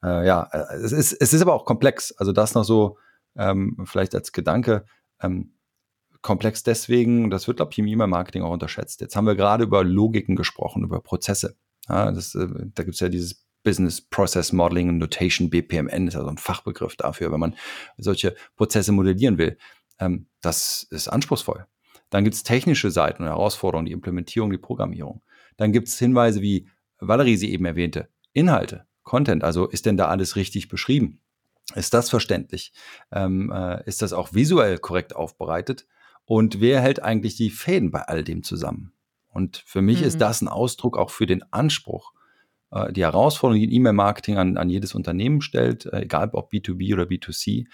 [0.03, 2.11] äh, ja, äh, es ist, es ist aber auch komplex.
[2.13, 2.97] Also das noch so
[3.35, 4.85] ähm, vielleicht als Gedanke.
[5.21, 5.53] Ähm,
[6.21, 9.01] komplex deswegen, das wird, glaube ich, im E-Mail-Marketing auch unterschätzt.
[9.01, 11.55] Jetzt haben wir gerade über Logiken gesprochen, über Prozesse.
[11.87, 16.15] Ja, das, äh, da gibt es ja dieses Business Process Modeling und Notation, BPMN ist
[16.15, 17.55] also ein Fachbegriff dafür, wenn man
[17.97, 19.57] solche Prozesse modellieren will.
[19.99, 21.65] Ähm, das ist anspruchsvoll.
[22.09, 25.21] Dann gibt es technische Seiten und Herausforderungen, die Implementierung, die Programmierung.
[25.57, 26.67] Dann gibt es Hinweise, wie
[26.99, 29.43] Valerie sie eben erwähnte, Inhalte, Content.
[29.43, 31.21] Also ist denn da alles richtig beschrieben?
[31.75, 32.73] Ist das verständlich?
[33.11, 35.85] Ähm, äh, ist das auch visuell korrekt aufbereitet?
[36.25, 38.93] Und wer hält eigentlich die Fäden bei all dem zusammen?
[39.27, 40.07] Und für mich mhm.
[40.07, 42.13] ist das ein Ausdruck auch für den Anspruch,
[42.71, 47.03] äh, die Herausforderung, die E-Mail-Marketing an, an jedes Unternehmen stellt, äh, egal ob B2B oder
[47.03, 47.67] B2C.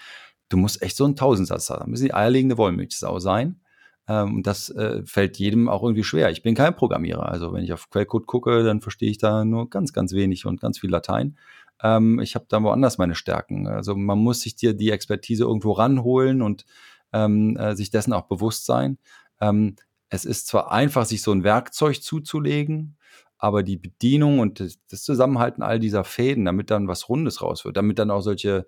[0.48, 1.80] Du musst echt so einen Tausendsatz haben.
[1.80, 3.60] Da müssen die eierlegende Wollmilchsau sein.
[4.08, 6.30] Ähm, und das äh, fällt jedem auch irgendwie schwer.
[6.30, 7.28] Ich bin kein Programmierer.
[7.28, 10.60] Also wenn ich auf Quellcode gucke, dann verstehe ich da nur ganz, ganz wenig und
[10.60, 11.36] ganz viel Latein.
[11.82, 13.66] Ähm, ich habe da woanders meine Stärken.
[13.66, 16.64] Also man muss sich dir die Expertise irgendwo ranholen und
[17.12, 18.98] ähm, äh, sich dessen auch bewusst sein.
[19.40, 19.76] Ähm,
[20.08, 22.96] es ist zwar einfach, sich so ein Werkzeug zuzulegen,
[23.38, 27.64] aber die Bedienung und das, das Zusammenhalten all dieser Fäden, damit dann was Rundes raus
[27.64, 28.66] wird, damit dann auch solche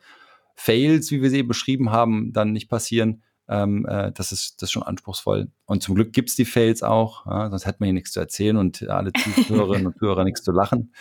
[0.61, 4.66] Fails, wie wir sie eben beschrieben haben, dann nicht passieren, ähm, äh, das, ist, das
[4.68, 5.52] ist schon anspruchsvoll.
[5.66, 8.18] Und zum Glück gibt es die Fails auch, ja, sonst hätten wir hier nichts zu
[8.18, 10.92] erzählen und alle Zuhörerinnen und Zuhörer nichts zu lachen.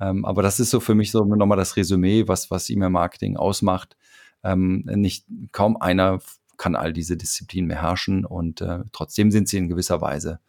[0.00, 3.96] Ähm, aber das ist so für mich so nochmal das Resümee, was, was E-Mail-Marketing ausmacht.
[4.42, 6.18] Ähm, nicht, kaum einer
[6.56, 10.40] kann all diese Disziplinen beherrschen und äh, trotzdem sind sie in gewisser Weise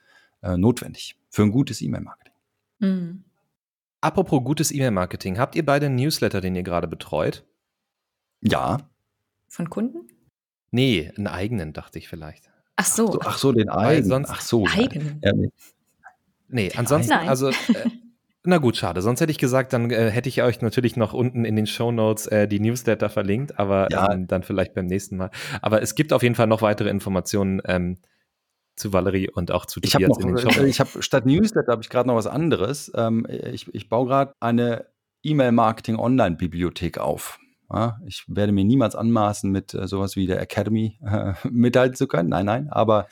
[0.42, 2.34] äh, notwendig für ein gutes E-Mail-Marketing.
[2.80, 3.24] Mhm.
[4.02, 7.46] Apropos gutes E-Mail-Marketing, habt ihr beide einen Newsletter, den ihr gerade betreut?
[8.42, 8.78] Ja.
[9.48, 10.08] Von Kunden?
[10.72, 12.50] Nee, einen eigenen, dachte ich vielleicht.
[12.76, 13.08] Ach so.
[13.08, 14.10] Ach so, ach so den eigenen.
[14.10, 14.66] Sonst, ach so.
[14.68, 15.22] Eigenen.
[15.24, 15.32] Ja,
[16.48, 16.72] nee.
[16.76, 17.30] ansonsten, Nein.
[17.30, 17.50] also.
[17.50, 17.54] Äh,
[18.44, 19.02] na gut, schade.
[19.02, 21.92] Sonst hätte ich gesagt, dann äh, hätte ich euch natürlich noch unten in den Show
[21.92, 24.12] Notes äh, die Newsletter verlinkt, aber ja.
[24.12, 25.32] ähm, dann vielleicht beim nächsten Mal.
[25.62, 27.98] Aber es gibt auf jeden Fall noch weitere Informationen ähm,
[28.76, 30.64] zu Valerie und auch zu Tobias noch, in den Show Notes.
[30.64, 32.92] Ich habe statt Newsletter habe ich gerade noch was anderes.
[32.96, 34.86] Ähm, ich, ich baue gerade eine
[35.24, 37.40] E-Mail-Marketing-Online-Bibliothek auf.
[37.72, 42.08] Ja, ich werde mir niemals anmaßen, mit äh, sowas wie der Academy äh, mithalten zu
[42.08, 42.30] können.
[42.30, 42.70] Nein, nein.
[42.70, 43.08] Aber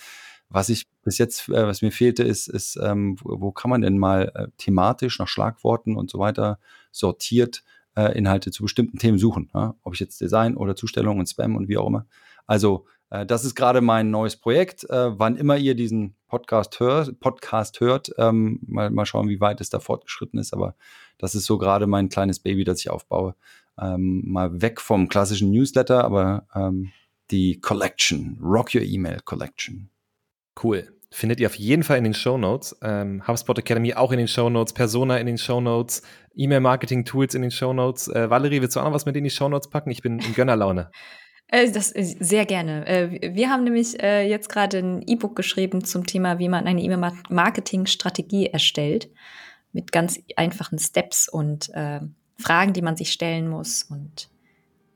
[0.49, 3.81] was ich bis jetzt, äh, was mir fehlte, ist, ist ähm, wo, wo, kann man
[3.81, 6.59] denn mal äh, thematisch nach Schlagworten und so weiter
[6.91, 7.63] sortiert
[7.97, 9.49] äh, Inhalte zu bestimmten Themen suchen.
[9.53, 9.75] Ja?
[9.83, 12.05] Ob ich jetzt Design oder Zustellung und Spam und wie auch immer.
[12.47, 14.87] Also äh, das ist gerade mein neues Projekt.
[14.89, 19.69] Wann immer ihr diesen Podcast, hör, Podcast hört, ähm, mal, mal schauen, wie weit es
[19.69, 20.53] da fortgeschritten ist.
[20.53, 20.75] Aber
[21.17, 23.35] das ist so gerade mein kleines Baby, das ich aufbaue
[23.79, 26.91] ähm, mal weg vom klassischen Newsletter, aber ähm,
[27.31, 29.89] die Collection, Rock Your Email Collection.
[30.61, 30.91] Cool.
[31.11, 32.77] Findet ihr auf jeden Fall in den Show Notes.
[32.81, 36.01] Ähm, HubSpot Academy auch in den Show Notes, Persona in den Show Notes,
[36.35, 38.07] E-Mail-Marketing-Tools in den Show Notes.
[38.09, 39.91] Äh, Valerie, willst du auch noch was mit in die Show Notes packen?
[39.91, 40.91] Ich bin in Gönnerlaune.
[41.47, 42.87] Äh, das sehr gerne.
[42.87, 46.81] Äh, wir haben nämlich äh, jetzt gerade ein E-Book geschrieben zum Thema, wie man eine
[46.81, 49.11] E-Mail-Marketing-Strategie erstellt
[49.71, 51.99] mit ganz einfachen Steps und äh,
[52.37, 54.29] Fragen, die man sich stellen muss und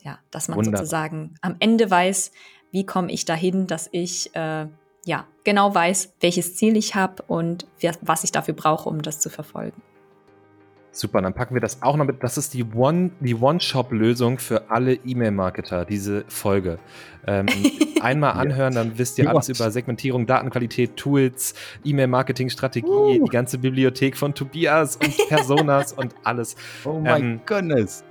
[0.01, 0.79] ja, dass man Wunderbar.
[0.79, 2.31] sozusagen am Ende weiß,
[2.71, 4.67] wie komme ich dahin, dass ich äh,
[5.05, 7.67] ja genau weiß, welches Ziel ich habe und
[8.01, 9.81] was ich dafür brauche, um das zu verfolgen.
[10.91, 12.23] Super, dann packen wir das auch noch mit.
[12.23, 16.79] Das ist die One, die One-Shop-Lösung für alle E-Mail-Marketer, diese Folge.
[17.27, 17.45] Ähm,
[18.01, 23.25] einmal anhören, dann wisst ihr alles über Segmentierung, Datenqualität, Tools, E-Mail-Marketing-Strategie, uh.
[23.25, 26.55] die ganze Bibliothek von Tobias und Personas und alles.
[26.85, 28.03] Oh mein ähm, Goodness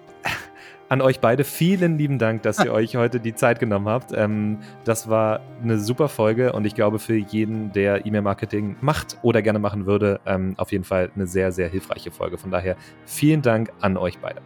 [0.89, 4.13] an euch beide vielen lieben Dank, dass ihr euch heute die Zeit genommen habt.
[4.15, 9.43] Ähm, das war eine super Folge und ich glaube für jeden, der E-Mail-Marketing macht oder
[9.43, 12.39] gerne machen würde, ähm, auf jeden Fall eine sehr, sehr hilfreiche Folge.
[12.39, 14.41] Von daher vielen Dank an euch beide.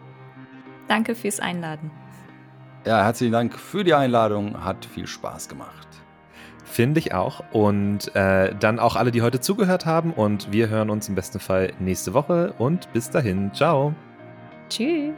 [0.88, 1.90] Danke fürs Einladen.
[2.84, 4.64] Ja, herzlichen Dank für die Einladung.
[4.64, 5.88] Hat viel Spaß gemacht.
[6.64, 7.44] Finde ich auch.
[7.52, 10.12] Und äh, dann auch alle, die heute zugehört haben.
[10.12, 12.54] Und wir hören uns im besten Fall nächste Woche.
[12.58, 13.52] Und bis dahin.
[13.54, 13.94] Ciao.
[14.68, 15.12] Tschüss.